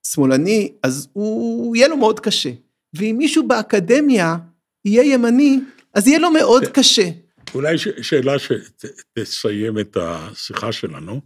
שמאלני, 0.08 0.74
אז 0.84 1.08
הוא, 1.14 1.76
יהיה 1.76 1.88
לו 1.88 1.98
מאוד 1.98 2.20
קשה. 2.20 2.52
ואם 2.94 3.16
מישהו 3.18 3.48
באקדמיה 3.48 4.38
יהיה 4.86 5.14
ימני, 5.14 5.60
אז 5.94 6.08
יהיה 6.08 6.20
לו 6.20 6.32
מאוד 6.32 6.66
כן. 6.66 6.72
קשה. 6.74 7.10
אולי 7.56 7.78
שאלה 7.78 8.34
שתסיים 8.40 9.80
את 9.80 9.98
השיחה 9.98 10.72
שלנו. 10.72 11.22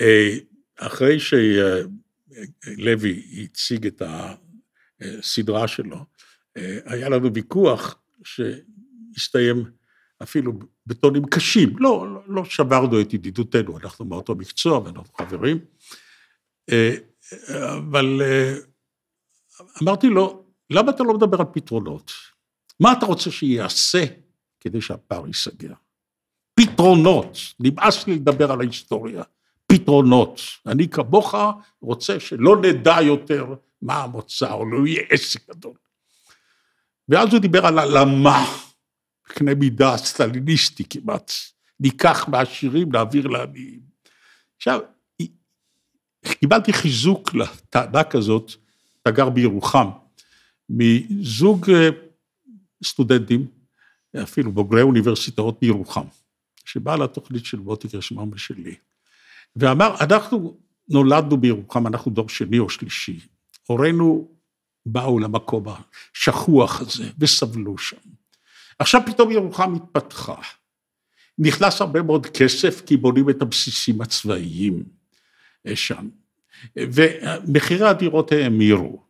אה, 0.00 0.36
אחרי 0.78 1.18
שלוי 1.20 3.22
הציג 3.44 3.86
את 3.86 4.02
הסדרה 5.00 5.68
שלו, 5.68 6.04
אה, 6.56 6.78
היה 6.84 7.08
לנו 7.08 7.34
ויכוח 7.34 8.02
שהסתיים 8.24 9.64
אפילו 10.22 10.52
בטונים 10.86 11.26
קשים. 11.26 11.76
לא, 11.78 12.14
לא, 12.14 12.20
לא 12.28 12.44
שברנו 12.44 13.00
את 13.00 13.14
ידידותנו, 13.14 13.78
אנחנו 13.78 14.04
מאותו 14.04 14.34
מקצוע 14.34 14.78
ואנחנו 14.78 15.14
חברים. 15.14 15.58
אה, 16.70 16.94
אבל 17.78 18.22
אמרתי 19.82 20.06
לו, 20.06 20.44
למה 20.70 20.90
אתה 20.90 21.02
לא 21.02 21.14
מדבר 21.14 21.40
על 21.40 21.46
פתרונות? 21.52 22.12
מה 22.80 22.92
אתה 22.92 23.06
רוצה 23.06 23.30
שיעשה 23.30 24.04
כדי 24.62 24.80
שהפער 24.80 25.26
ייסגר. 25.26 25.72
פתרונות, 26.54 27.38
נמאס 27.60 28.06
לי 28.06 28.14
לדבר 28.14 28.52
על 28.52 28.60
ההיסטוריה, 28.60 29.22
פתרונות. 29.66 30.40
אני 30.66 30.88
כמוך 30.88 31.34
רוצה 31.80 32.20
שלא 32.20 32.56
נדע 32.62 32.96
יותר 33.02 33.54
מה 33.82 34.02
המוצא, 34.02 34.52
או 34.52 34.66
לא 34.66 34.86
יהיה 34.86 35.02
עסק 35.10 35.50
גדול. 35.50 35.74
ואז 37.08 37.32
הוא 37.32 37.40
דיבר 37.40 37.66
על 37.66 37.78
הלמה, 37.78 38.44
בקנה 39.28 39.54
מידה 39.54 39.96
סטליניסטי 39.96 40.84
כמעט, 40.90 41.32
ניקח 41.80 42.28
מהעשירים 42.28 42.92
להעביר 42.92 43.26
לעניים. 43.26 43.80
עכשיו, 44.56 44.80
קיבלתי 46.24 46.72
חיזוק 46.72 47.34
לטענה 47.34 48.04
כזאת, 48.04 48.52
אתה 49.02 49.10
גר 49.10 49.28
בירוחם, 49.28 49.88
מזוג 50.68 51.70
אה, 51.70 51.88
סטודנטים 52.84 53.46
אפילו 54.22 54.52
בוגרי 54.52 54.82
אוניברסיטאות 54.82 55.60
בירוחם, 55.60 56.06
שבא 56.64 56.96
לתוכנית 56.96 57.44
של 57.44 57.58
מוטי 57.58 57.88
קרשמם 57.88 58.30
ושלי, 58.32 58.74
ואמר, 59.56 59.94
אנחנו 60.00 60.56
נולדנו 60.88 61.36
בירוחם, 61.36 61.86
אנחנו 61.86 62.10
דור 62.10 62.28
שני 62.28 62.58
או 62.58 62.68
שלישי, 62.68 63.20
הורינו 63.66 64.28
באו 64.86 65.18
למקום 65.18 65.64
השכוח 66.14 66.80
הזה 66.80 67.10
וסבלו 67.18 67.78
שם. 67.78 67.96
עכשיו 68.78 69.00
פתאום 69.06 69.30
ירוחם 69.30 69.74
התפתחה. 69.74 70.34
נכנס 71.38 71.80
הרבה 71.80 72.02
מאוד 72.02 72.26
כסף 72.26 72.82
כי 72.86 72.96
בונים 72.96 73.30
את 73.30 73.42
הבסיסים 73.42 74.00
הצבאיים 74.00 74.82
שם, 75.74 76.08
ומחירי 76.76 77.88
הדירות 77.88 78.32
האמירו. 78.32 79.02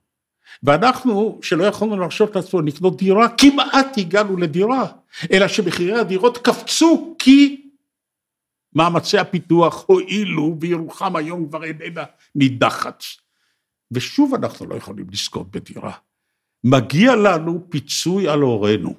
ואנחנו, 0.63 1.39
שלא 1.43 1.65
יכולנו 1.65 1.97
להרשות 1.97 2.37
לעצמנו 2.37 2.63
לקנות 2.63 2.97
דירה, 2.97 3.29
כמעט 3.29 3.99
הגענו 3.99 4.37
לדירה, 4.37 4.87
אלא 5.33 5.49
שמחירי 5.49 6.01
הדירות 6.01 6.39
קפצו 6.39 7.17
כי 7.19 7.69
מאמצי 8.75 9.19
הפיתוח 9.19 9.85
הועילו, 9.87 10.57
וירוחם 10.61 11.17
היום 11.17 11.49
כבר 11.49 11.65
איננה 11.65 12.05
נידחת. 12.35 13.05
ושוב 13.91 14.35
אנחנו 14.35 14.67
לא 14.67 14.75
יכולים 14.75 15.07
לזכות 15.11 15.51
בדירה. 15.51 15.93
מגיע 16.65 17.17
לנו 17.17 17.67
פיצוי 17.69 18.29
על 18.29 18.41
הורינו. 18.41 18.95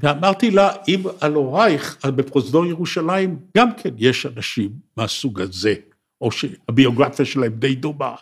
ואמרתי 0.00 0.50
לה, 0.50 0.72
אם 0.88 1.02
על 1.20 1.34
הורייך, 1.34 2.06
בפרוזדור 2.06 2.66
ירושלים, 2.66 3.38
גם 3.56 3.68
כן 3.76 3.94
יש 3.96 4.26
אנשים 4.26 4.70
מהסוג 4.96 5.40
הזה, 5.40 5.74
או 6.20 6.30
שהביוגרפיה 6.32 7.26
שלהם 7.26 7.52
די 7.52 7.74
דומה, 7.74 8.14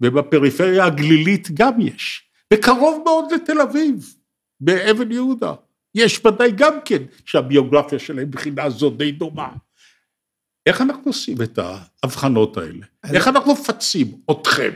ובפריפריה 0.00 0.84
הגלילית 0.84 1.48
גם 1.54 1.80
יש, 1.80 2.22
וקרוב 2.54 3.02
מאוד 3.04 3.24
לתל 3.32 3.60
אביב, 3.60 4.14
באבן 4.60 5.12
יהודה. 5.12 5.52
יש 5.94 6.24
ודאי 6.24 6.52
גם 6.52 6.72
כן 6.84 7.02
שהביוגרפיה 7.24 7.98
שלהם 7.98 8.26
מבחינה 8.28 8.70
זו 8.70 8.90
די 8.90 9.12
דומה. 9.12 9.48
איך 10.66 10.80
אנחנו 10.80 11.02
עושים 11.04 11.42
את 11.42 11.58
ההבחנות 11.58 12.56
האלה? 12.56 12.86
איך 13.04 13.28
אנחנו 13.28 13.52
מפצים 13.52 14.06
אתכם? 14.30 14.70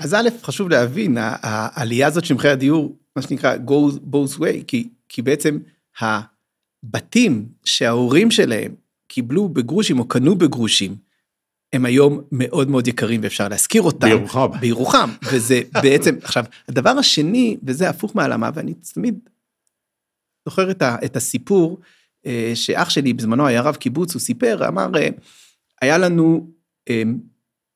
אז 0.00 0.14
א', 0.14 0.28
חשוב 0.42 0.70
להבין, 0.70 1.16
העלייה 1.20 2.06
הזאת 2.06 2.24
של 2.24 2.34
מחירי 2.34 2.52
הדיור, 2.52 2.96
מה 3.16 3.22
שנקרא 3.22 3.56
goes 3.56 3.98
both 4.12 4.38
way, 4.40 4.64
כי, 4.66 4.88
כי 5.08 5.22
בעצם 5.22 5.58
הבתים 6.00 7.48
שההורים 7.64 8.30
שלהם 8.30 8.74
קיבלו 9.08 9.48
בגרושים 9.48 9.98
או 9.98 10.08
קנו 10.08 10.34
בגרושים, 10.34 10.96
הם 11.72 11.84
היום 11.84 12.20
מאוד 12.32 12.70
מאוד 12.70 12.86
יקרים 12.86 13.20
ואפשר 13.22 13.48
להשכיר 13.48 13.82
אותם. 13.82 14.08
בירוחם. 14.08 14.60
בירוחם, 14.60 15.10
וזה 15.24 15.60
בעצם, 15.82 16.16
עכשיו, 16.22 16.44
הדבר 16.68 16.90
השני, 16.90 17.56
וזה 17.62 17.88
הפוך 17.88 18.16
מהעלמה, 18.16 18.50
ואני 18.54 18.74
תמיד 18.74 19.18
זוכר 20.48 20.70
את, 20.70 20.82
ה, 20.82 20.96
את 21.04 21.16
הסיפור, 21.16 21.80
אה, 22.26 22.52
שאח 22.54 22.90
שלי 22.90 23.12
בזמנו 23.12 23.46
היה 23.46 23.62
רב 23.62 23.76
קיבוץ, 23.76 24.14
הוא 24.14 24.20
סיפר, 24.20 24.68
אמר, 24.68 24.90
אה, 24.96 25.08
היה 25.80 25.98
לנו 25.98 26.50
אה, 26.90 27.02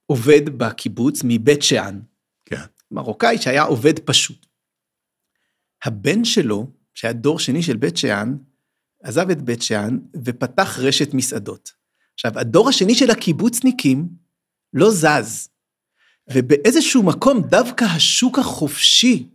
עובד 0.06 0.58
בקיבוץ 0.58 1.20
מבית 1.24 1.62
שאן. 1.62 2.00
כן. 2.44 2.56
מרוקאי 2.90 3.38
שהיה 3.38 3.62
עובד 3.62 3.98
פשוט. 3.98 4.46
הבן 5.84 6.24
שלו, 6.24 6.70
שהיה 6.94 7.12
דור 7.12 7.38
שני 7.38 7.62
של 7.62 7.76
בית 7.76 7.96
שאן, 7.96 8.36
עזב 9.02 9.30
את 9.30 9.42
בית 9.42 9.62
שאן 9.62 9.98
ופתח 10.24 10.78
רשת 10.78 11.14
מסעדות. 11.14 11.72
עכשיו, 12.16 12.38
הדור 12.38 12.68
השני 12.68 12.94
של 12.94 13.10
הקיבוצניקים 13.10 14.08
לא 14.72 14.90
זז. 14.90 15.48
ובאיזשהו 16.32 17.02
מקום 17.02 17.42
דווקא 17.42 17.84
השוק 17.84 18.38
החופשי 18.38 19.28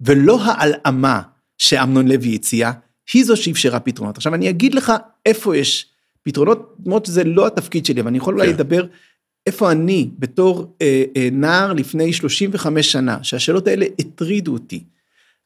ולא 0.00 0.40
ההלאמה 0.42 1.22
שאמנון 1.58 2.08
לוי 2.08 2.34
הציע, 2.34 2.70
היא 3.12 3.24
זו 3.24 3.36
שאפשרה 3.36 3.80
פתרונות. 3.80 4.16
עכשיו 4.16 4.34
אני 4.34 4.50
אגיד 4.50 4.74
לך 4.74 4.92
איפה 5.26 5.56
יש 5.56 5.86
פתרונות, 6.22 6.76
למרות 6.86 7.06
שזה 7.06 7.24
לא 7.24 7.46
התפקיד 7.46 7.86
שלי, 7.86 8.00
אבל 8.00 8.08
אני 8.08 8.18
יכול 8.18 8.34
אולי 8.34 8.46
כן. 8.46 8.54
לדבר 8.54 8.86
איפה 9.46 9.72
אני 9.72 10.10
בתור 10.18 10.76
אה, 10.82 11.04
אה, 11.16 11.28
נער 11.32 11.72
לפני 11.72 12.12
35 12.12 12.92
שנה, 12.92 13.24
שהשאלות 13.24 13.66
האלה 13.66 13.86
הטרידו 13.98 14.52
אותי. 14.52 14.84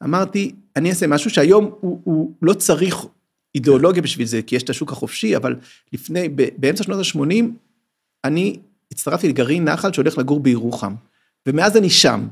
אמרתי, 0.05 0.55
אני 0.77 0.91
אעשה 0.91 1.07
משהו 1.07 1.31
שהיום 1.31 1.71
הוא, 1.81 2.01
הוא 2.05 2.33
לא 2.43 2.53
צריך 2.53 3.07
אידיאולוגיה 3.55 4.03
בשביל 4.03 4.27
זה, 4.27 4.43
כי 4.43 4.57
יש 4.57 4.63
את 4.63 4.71
השוק 4.71 4.93
החופשי, 4.93 5.37
אבל 5.37 5.57
לפני, 5.93 6.29
באמצע 6.59 6.85
שנות 6.85 6.99
ה-80, 6.99 7.45
אני 8.25 8.59
הצטרפתי 8.93 9.29
לגרעין 9.29 9.65
נחל 9.65 9.93
שהולך 9.93 10.19
לגור 10.19 10.41
בירוחם, 10.41 10.95
ומאז 11.47 11.77
אני 11.77 11.91
שם. 11.91 12.27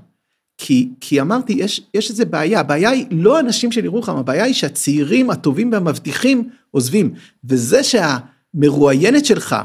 כי, 0.59 0.89
כי 1.01 1.21
אמרתי, 1.21 1.53
יש, 1.53 1.81
יש 1.95 2.11
איזה 2.11 2.25
בעיה, 2.25 2.61
הבעיה 2.61 2.91
היא 2.91 3.07
לא 3.11 3.41
אנשים 3.41 3.73
של 3.73 3.85
ירוחם, 3.85 4.17
הבעיה 4.17 4.45
היא 4.45 4.55
שהצעירים 4.55 5.31
הטובים 5.31 5.73
והמבטיחים 5.73 6.49
עוזבים. 6.71 7.15
וזה 7.45 7.81
שהמרואיינת 7.85 9.27
שלך 9.27 9.57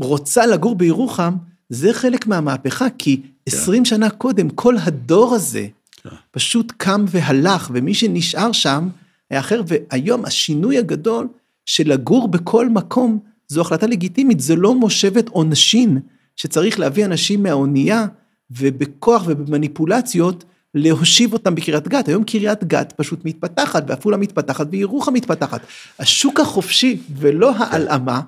רוצה 0.00 0.46
לגור 0.46 0.74
בירוחם, 0.74 1.34
זה 1.68 1.92
חלק 1.92 2.26
מהמהפכה, 2.26 2.86
כי 2.98 3.16
כן. 3.16 3.26
20 3.46 3.84
שנה 3.84 4.10
קודם, 4.10 4.50
כל 4.50 4.74
הדור 4.82 5.34
הזה 5.34 5.66
כן. 6.02 6.08
פשוט 6.30 6.72
קם 6.76 7.04
והלך, 7.08 7.70
ומי 7.74 7.94
שנשאר 7.94 8.52
שם 8.52 8.88
היה 9.30 9.40
אחר, 9.40 9.62
והיום 9.66 10.24
השינוי 10.24 10.78
הגדול 10.78 11.28
של 11.66 11.92
לגור 11.92 12.28
בכל 12.28 12.68
מקום, 12.68 13.18
זו 13.48 13.60
החלטה 13.60 13.86
לגיטימית, 13.86 14.40
זה 14.40 14.56
לא 14.56 14.74
מושבת 14.74 15.28
עונשין, 15.28 15.98
שצריך 16.36 16.80
להביא 16.80 17.04
אנשים 17.04 17.42
מהאונייה 17.42 18.06
ובכוח 18.50 19.24
ובמניפולציות 19.26 20.44
להושיב 20.74 21.32
אותם 21.32 21.54
בקריית 21.54 21.88
גת. 21.88 22.08
היום 22.08 22.24
קריית 22.24 22.64
גת 22.64 22.92
פשוט 22.96 23.24
מתפתחת, 23.24 23.84
ועפולה 23.86 24.16
מתפתחת, 24.16 24.66
וירוחם 24.70 25.14
מתפתחת. 25.14 25.60
השוק 25.98 26.40
החופשי 26.40 26.98
ולא 27.16 27.52
ההלאמה, 27.56 28.20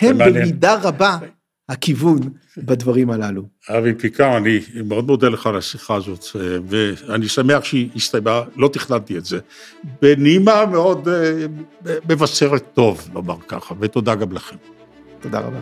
הם 0.00 0.18
במידה 0.18 0.74
רבה 0.74 1.18
הכיוון 1.72 2.18
בדברים 2.56 3.10
הללו. 3.10 3.42
אבי 3.68 3.94
פיקר, 3.94 4.36
אני 4.36 4.60
מאוד 4.84 5.06
מודה 5.06 5.28
לך 5.28 5.46
על 5.46 5.56
השיחה 5.56 5.94
הזאת, 5.94 6.24
ואני 6.68 7.28
שמח 7.28 7.64
שהיא 7.64 7.88
הסתיימה, 7.96 8.42
לא 8.56 8.68
תכננתי 8.68 9.18
את 9.18 9.24
זה, 9.24 9.38
בנימה 10.02 10.66
מאוד 10.66 11.08
אה, 11.08 11.46
מבשרת 12.08 12.64
טוב, 12.74 13.08
לומר 13.14 13.36
ככה, 13.48 13.74
ותודה 13.80 14.14
גם 14.14 14.32
לכם. 14.32 14.56
תודה 15.20 15.38
רבה. 15.38 15.58